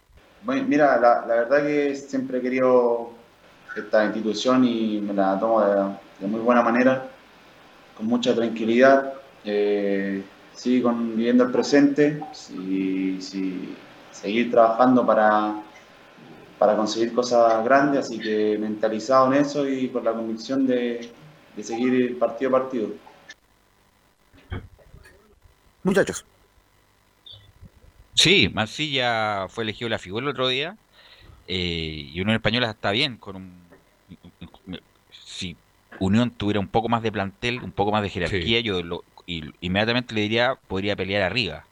[0.44, 3.10] Bueno, mira, la, la, verdad que siempre he querido
[3.77, 7.09] esta institución y me la tomo de, muy buena manera,
[7.97, 9.14] con mucha tranquilidad,
[9.44, 10.23] eh,
[10.55, 10.82] sí,
[11.14, 13.19] viviendo el presente, sí,
[14.10, 15.55] seguir trabajando para
[16.62, 21.10] para conseguir cosas grandes, así que mentalizado en eso y con la convicción de,
[21.56, 22.89] de seguir partido a partido.
[25.82, 26.24] Muchachos.
[28.14, 30.76] Sí, Mancilla fue elegido la figura el otro día
[31.48, 33.52] eh, y Unión Española está bien con un...
[35.10, 35.56] Si
[35.98, 38.62] Unión tuviera un poco más de plantel, un poco más de jerarquía, sí.
[38.62, 41.64] yo lo, y, inmediatamente le diría podría pelear arriba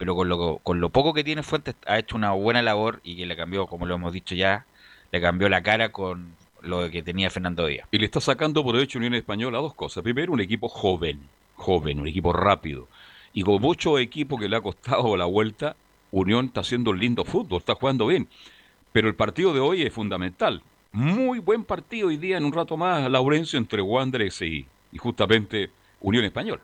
[0.00, 3.16] pero con lo, con lo poco que tiene Fuentes ha hecho una buena labor y
[3.18, 4.64] que le cambió, como lo hemos dicho ya,
[5.12, 7.86] le cambió la cara con lo que tenía Fernando Díaz.
[7.90, 10.02] Y le está sacando por hecho Unión Española dos cosas.
[10.02, 11.20] Primero, un equipo joven,
[11.54, 12.88] joven, un equipo rápido.
[13.34, 15.76] Y con mucho equipo que le ha costado la vuelta,
[16.12, 18.26] Unión está haciendo un lindo fútbol, está jugando bien.
[18.92, 20.62] Pero el partido de hoy es fundamental.
[20.92, 25.68] Muy buen partido hoy día, en un rato más, Laurencio, entre Wanderers y, y justamente
[26.00, 26.62] Unión Española.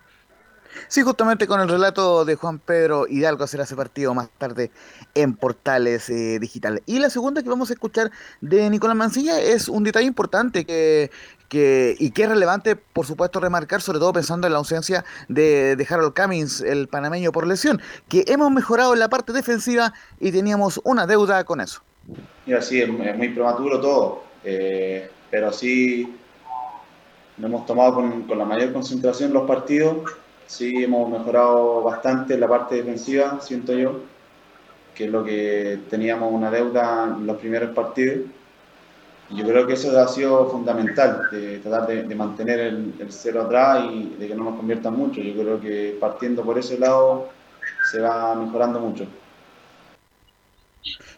[0.88, 4.70] Sí, justamente con el relato de Juan Pedro Hidalgo será ese partido más tarde
[5.14, 6.82] en Portales eh, Digitales.
[6.86, 11.10] Y la segunda que vamos a escuchar de Nicolás Mancilla es un detalle importante que,
[11.48, 15.86] que, y que es relevante, por supuesto, remarcar, sobre todo pensando en la ausencia de,
[15.88, 20.80] Harold Cummings, el panameño por lesión, que hemos mejorado en la parte defensiva y teníamos
[20.84, 21.82] una deuda con eso.
[22.46, 26.16] Mira, sí, es, es muy prematuro todo, eh, pero sí
[27.38, 29.98] lo hemos tomado con, con la mayor concentración los partidos
[30.46, 34.00] sí hemos mejorado bastante la parte defensiva, siento yo,
[34.94, 38.26] que es lo que teníamos una deuda en los primeros partidos.
[39.28, 43.84] Y yo creo que eso ha sido fundamental, de tratar de, mantener el, cero atrás
[43.90, 45.20] y de que no nos conviertan mucho.
[45.20, 47.28] Yo creo que partiendo por ese lado
[47.82, 49.06] se va mejorando mucho.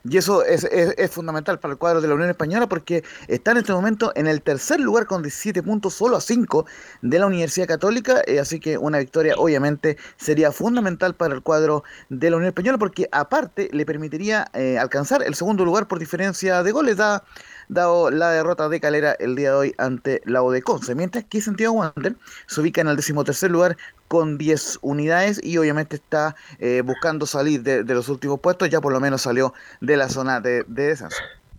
[0.04, 3.58] Y eso es, es, fundamental para el cuadro de la Unión Española porque está en
[3.58, 6.66] este momento en el tercer lugar con 17 puntos, solo a 5
[7.02, 8.22] de la Universidad Católica.
[8.26, 12.78] Eh, así que una victoria obviamente sería fundamental para el cuadro de la Unión Española
[12.78, 16.96] porque aparte le permitiría eh, alcanzar el segundo lugar por diferencia de goles.
[16.96, 17.24] Da,
[17.68, 21.40] dado la derrota de Calera el día de hoy ante la de Conce, mientras que
[21.40, 22.16] Santiago Wander
[22.46, 23.76] se ubica en el decimotercer lugar
[24.08, 28.80] con 10 unidades y obviamente está eh, buscando salir de, de, los últimos puestos, ya
[28.80, 31.18] por lo menos salió de la zona de, de descenso.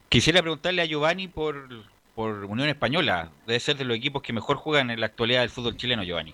[0.09, 1.67] Quisiera preguntarle a Giovanni por,
[2.15, 5.51] por Unión Española, debe ser de los equipos que mejor juegan en la actualidad del
[5.51, 6.33] fútbol chileno, Giovanni.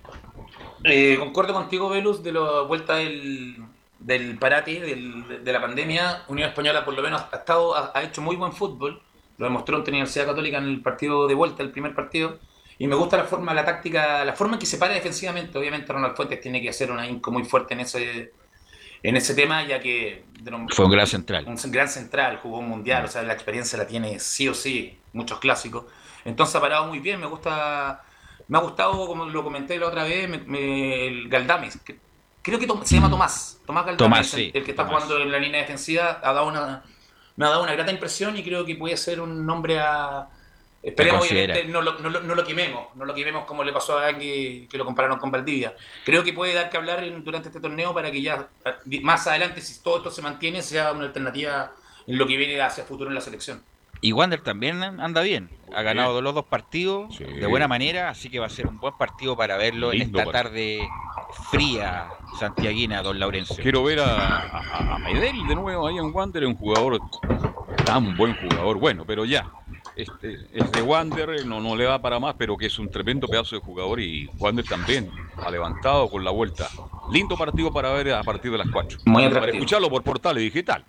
[0.85, 3.57] Eh, concuerdo contigo, Velus, de la vuelta del,
[3.99, 6.23] del parate, del, de la pandemia.
[6.29, 9.01] Unión Española por lo menos ha, estado, ha, ha hecho muy buen fútbol
[9.37, 12.39] lo demostró ante Universidad Católica en el partido de vuelta, el primer partido.
[12.77, 15.57] Y me gusta la forma, la táctica, la forma en que se para defensivamente.
[15.57, 18.33] Obviamente Ronald Fuentes tiene que hacer una inco muy fuerte en ese,
[19.01, 20.25] en ese tema, ya que...
[20.69, 21.45] Fue un gran central.
[21.47, 24.97] Un gran central, jugó un mundial, o sea, la experiencia la tiene sí o sí,
[25.13, 25.85] muchos clásicos.
[26.25, 28.03] Entonces ha parado muy bien, me gusta...
[28.47, 31.79] Me ha gustado, como lo comenté la otra vez, me, me, el Galdames.
[31.79, 31.97] Que,
[32.43, 33.59] creo que se llama Tomás.
[33.65, 35.03] Tomás Galdames, Tomás, sí, el, el, que está Tomás.
[35.03, 36.83] jugando en la línea defensiva, ha dado una
[37.35, 40.27] me ha dado una grata impresión y creo que puede ser un nombre a...
[40.81, 43.97] Esperemos obviamente no lo, no, lo, no lo, quememos, no lo quememos como le pasó
[43.97, 45.75] a Angui, que lo compararon con Valdivia.
[46.03, 48.47] Creo que puede dar que hablar en, durante este torneo para que ya
[49.01, 51.71] más adelante, si todo esto se mantiene, sea una alternativa
[52.05, 53.63] en lo que viene hacia el futuro en la selección.
[54.01, 57.23] Y Wander también anda bien, ha ganado los dos partidos sí.
[57.23, 60.27] de buena manera, así que va a ser un buen partido para verlo Lindo en
[60.27, 60.87] esta tarde
[61.49, 62.09] fría
[62.39, 63.55] santiaguina, don Laurencio.
[63.63, 66.99] Quiero ver a, a, a Medel de nuevo ahí en Wander, un jugador
[67.85, 69.47] tan buen jugador, bueno, pero ya,
[69.95, 73.27] este, es de Wander, no, no le da para más, pero que es un tremendo
[73.27, 76.67] pedazo de jugador y Wander también ha levantado con la vuelta.
[77.11, 78.99] Lindo partido para ver a partir de las 4.
[79.05, 80.83] Muy para escucharlo por Portales Digital.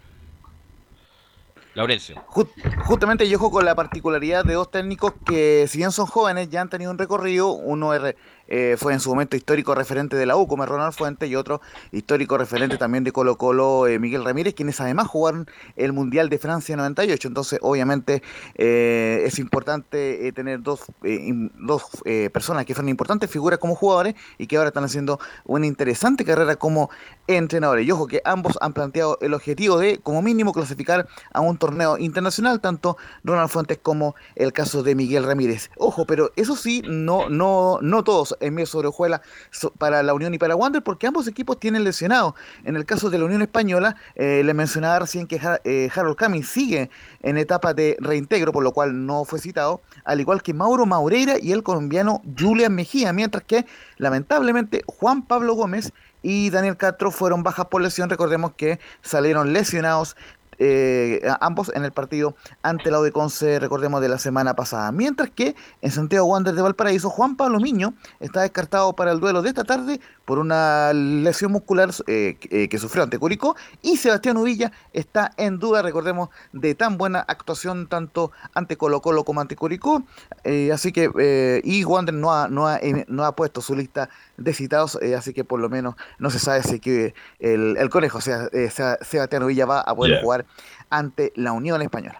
[1.76, 2.16] Laurencio.
[2.28, 2.48] Ju-
[2.86, 6.62] justamente yo juego con la particularidad de dos técnicos que, si bien son jóvenes, ya
[6.62, 7.50] han tenido un recorrido.
[7.52, 8.14] Uno es,
[8.48, 11.60] eh, fue en su momento histórico referente de la U, como Ronald Fuentes, y otro
[11.92, 15.46] histórico referente también de Colo Colo, eh, Miguel Ramírez, quienes además jugaron
[15.76, 17.28] el Mundial de Francia 98.
[17.28, 18.22] Entonces, obviamente,
[18.54, 21.84] eh, es importante eh, tener dos, eh, dos
[22.32, 26.56] personas que fueron importantes figuras como jugadores y que ahora están haciendo una interesante carrera
[26.56, 26.90] como
[27.26, 27.86] entrenadores.
[27.86, 31.98] Y ojo que ambos han planteado el objetivo de, como mínimo, clasificar a un torneo
[31.98, 35.70] internacional, tanto Ronald Fuentes como el caso de Miguel Ramírez.
[35.76, 40.14] Ojo, pero eso sí, no, no, no todos en medio sobre hojuela so- para la
[40.14, 42.34] Unión y para Wander, porque ambos equipos tienen lesionados.
[42.64, 46.48] En el caso de la Unión Española, eh, le mencionaba recién que eh, Harold Cummings
[46.48, 46.90] sigue
[47.22, 51.34] en etapa de reintegro, por lo cual no fue citado, al igual que Mauro Maureira
[51.40, 55.92] y el colombiano Julian Mejía, mientras que lamentablemente Juan Pablo Gómez
[56.22, 58.10] y Daniel Castro fueron bajas por lesión.
[58.10, 60.16] Recordemos que salieron lesionados
[60.58, 64.90] eh, ambos en el partido ante la Conce, recordemos, de la semana pasada.
[64.90, 69.42] Mientras que en Santiago Wander de Valparaíso, Juan Pablo Miño está descartado para el duelo
[69.42, 73.96] de esta tarde por una lesión muscular eh, que- eh, que sufrió ante Curicó y
[73.98, 79.40] Sebastián Uvilla está en duda, recordemos, de tan buena actuación tanto ante Colo Colo como
[79.40, 80.02] ante Curicó.
[80.42, 84.08] Eh, así que, eh, y Wander no ha, no, ha, no ha puesto su lista
[84.36, 88.18] de citados, así que por lo menos no se sabe si que el, el conejo,
[88.18, 90.45] o sea, eh, Seba- Sebastián Uvilla va a poder jugar
[90.90, 92.18] ante la Unión Española.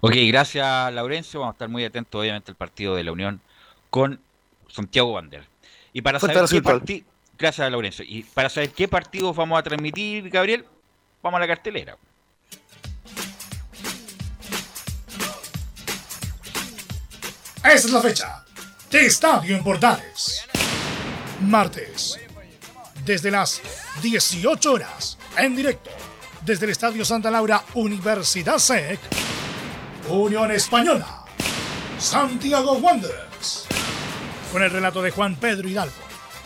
[0.00, 1.40] Ok, gracias Laurencio.
[1.40, 3.40] Vamos a estar muy atentos, obviamente, al partido de la Unión
[3.90, 4.20] con
[4.68, 5.44] Santiago Wander.
[5.92, 7.06] Y para saber qué partido.
[7.38, 8.04] Gracias, Laurencio.
[8.06, 10.64] Y para saber qué partidos vamos a transmitir, Gabriel,
[11.22, 11.96] vamos a la cartelera.
[17.58, 18.44] Esta es la fecha
[18.90, 20.46] de Estadio en Portales.
[21.40, 22.18] Martes,
[23.04, 23.60] desde las
[24.02, 25.90] 18 horas, en directo,
[26.46, 28.98] desde el Estadio Santa Laura Universidad SEC,
[30.08, 31.24] Unión Española,
[31.98, 33.66] Santiago Wanderers.
[34.52, 35.96] Con el relato de Juan Pedro Hidalgo,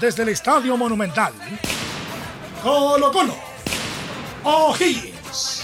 [0.00, 1.32] desde el Estadio Monumental,
[2.64, 3.36] Colo Colo,
[4.42, 5.62] O'Higgins.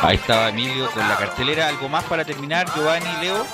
[0.00, 1.68] Ahí estaba Emilio con la cartelera.
[1.68, 3.44] ¿Algo más para terminar, Giovanni, Leo?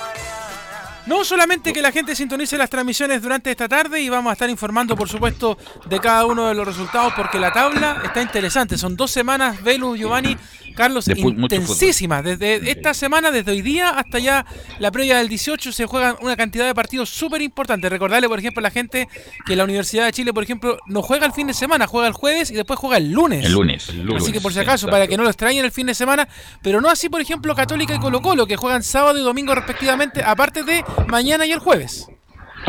[1.05, 4.49] No solamente que la gente sintonice las transmisiones durante esta tarde y vamos a estar
[4.49, 8.77] informando, por supuesto, de cada uno de los resultados porque la tabla está interesante.
[8.77, 10.35] Son dos semanas, Velus, Giovanni,
[10.75, 12.23] Carlos, De intensísimas.
[12.23, 14.45] Desde esta semana, desde hoy día hasta ya
[14.79, 17.89] la previa del 18, se juegan una cantidad de partidos súper importantes.
[17.89, 19.07] Recordarle, por ejemplo, a la gente
[19.45, 22.13] que la Universidad de Chile, por ejemplo, no juega el fin de semana, juega el
[22.13, 23.45] jueves y después juega el lunes.
[23.45, 24.23] El lunes, el lunes.
[24.23, 26.27] Así que por si acaso, para que no lo extrañen el fin de semana,
[26.61, 30.21] pero no así, por ejemplo, Católica y Colo Colo, que juegan sábado y domingo respectivamente,
[30.23, 32.07] aparte de mañana y el jueves.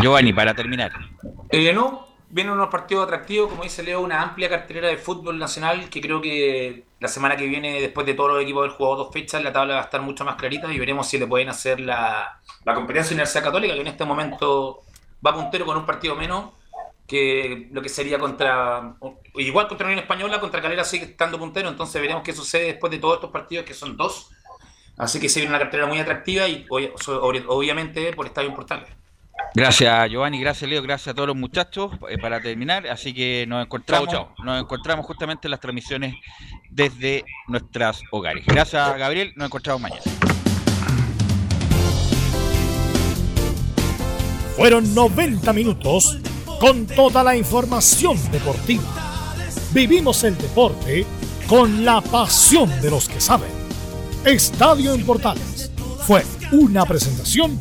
[0.01, 0.93] Giovanni, para terminar.
[1.51, 5.89] Eh, no, vienen unos partidos atractivos, como dice Leo, una amplia cartelera de fútbol nacional
[5.89, 9.13] que creo que la semana que viene, después de todos los equipos haber jugado dos
[9.13, 11.81] fechas, la tabla va a estar mucho más clarita y veremos si le pueden hacer
[11.81, 14.83] la, la competencia Universidad Católica, que en este momento
[15.25, 16.53] va puntero con un partido menos,
[17.07, 18.97] que lo que sería contra.
[19.37, 22.99] Igual contra Unión Española, contra Calera sigue estando puntero, entonces veremos qué sucede después de
[22.99, 24.31] todos estos partidos, que son dos.
[24.99, 28.91] Así que se viene una cartera muy atractiva y obviamente por Estadio Portales.
[29.55, 32.87] Gracias Giovanni, gracias Leo, gracias a todos los muchachos eh, para terminar.
[32.87, 34.09] Así que nos encontramos,
[34.45, 36.15] nos encontramos justamente en las transmisiones
[36.71, 38.45] desde nuestras hogares.
[38.47, 40.03] Gracias Gabriel, nos encontramos mañana.
[44.57, 46.19] Fueron 90 minutos
[46.59, 48.83] con toda la información deportiva.
[49.73, 51.05] Vivimos el deporte
[51.47, 53.51] con la pasión de los que saben.
[54.25, 55.71] Estadio en Portales
[56.07, 57.61] fue una presentación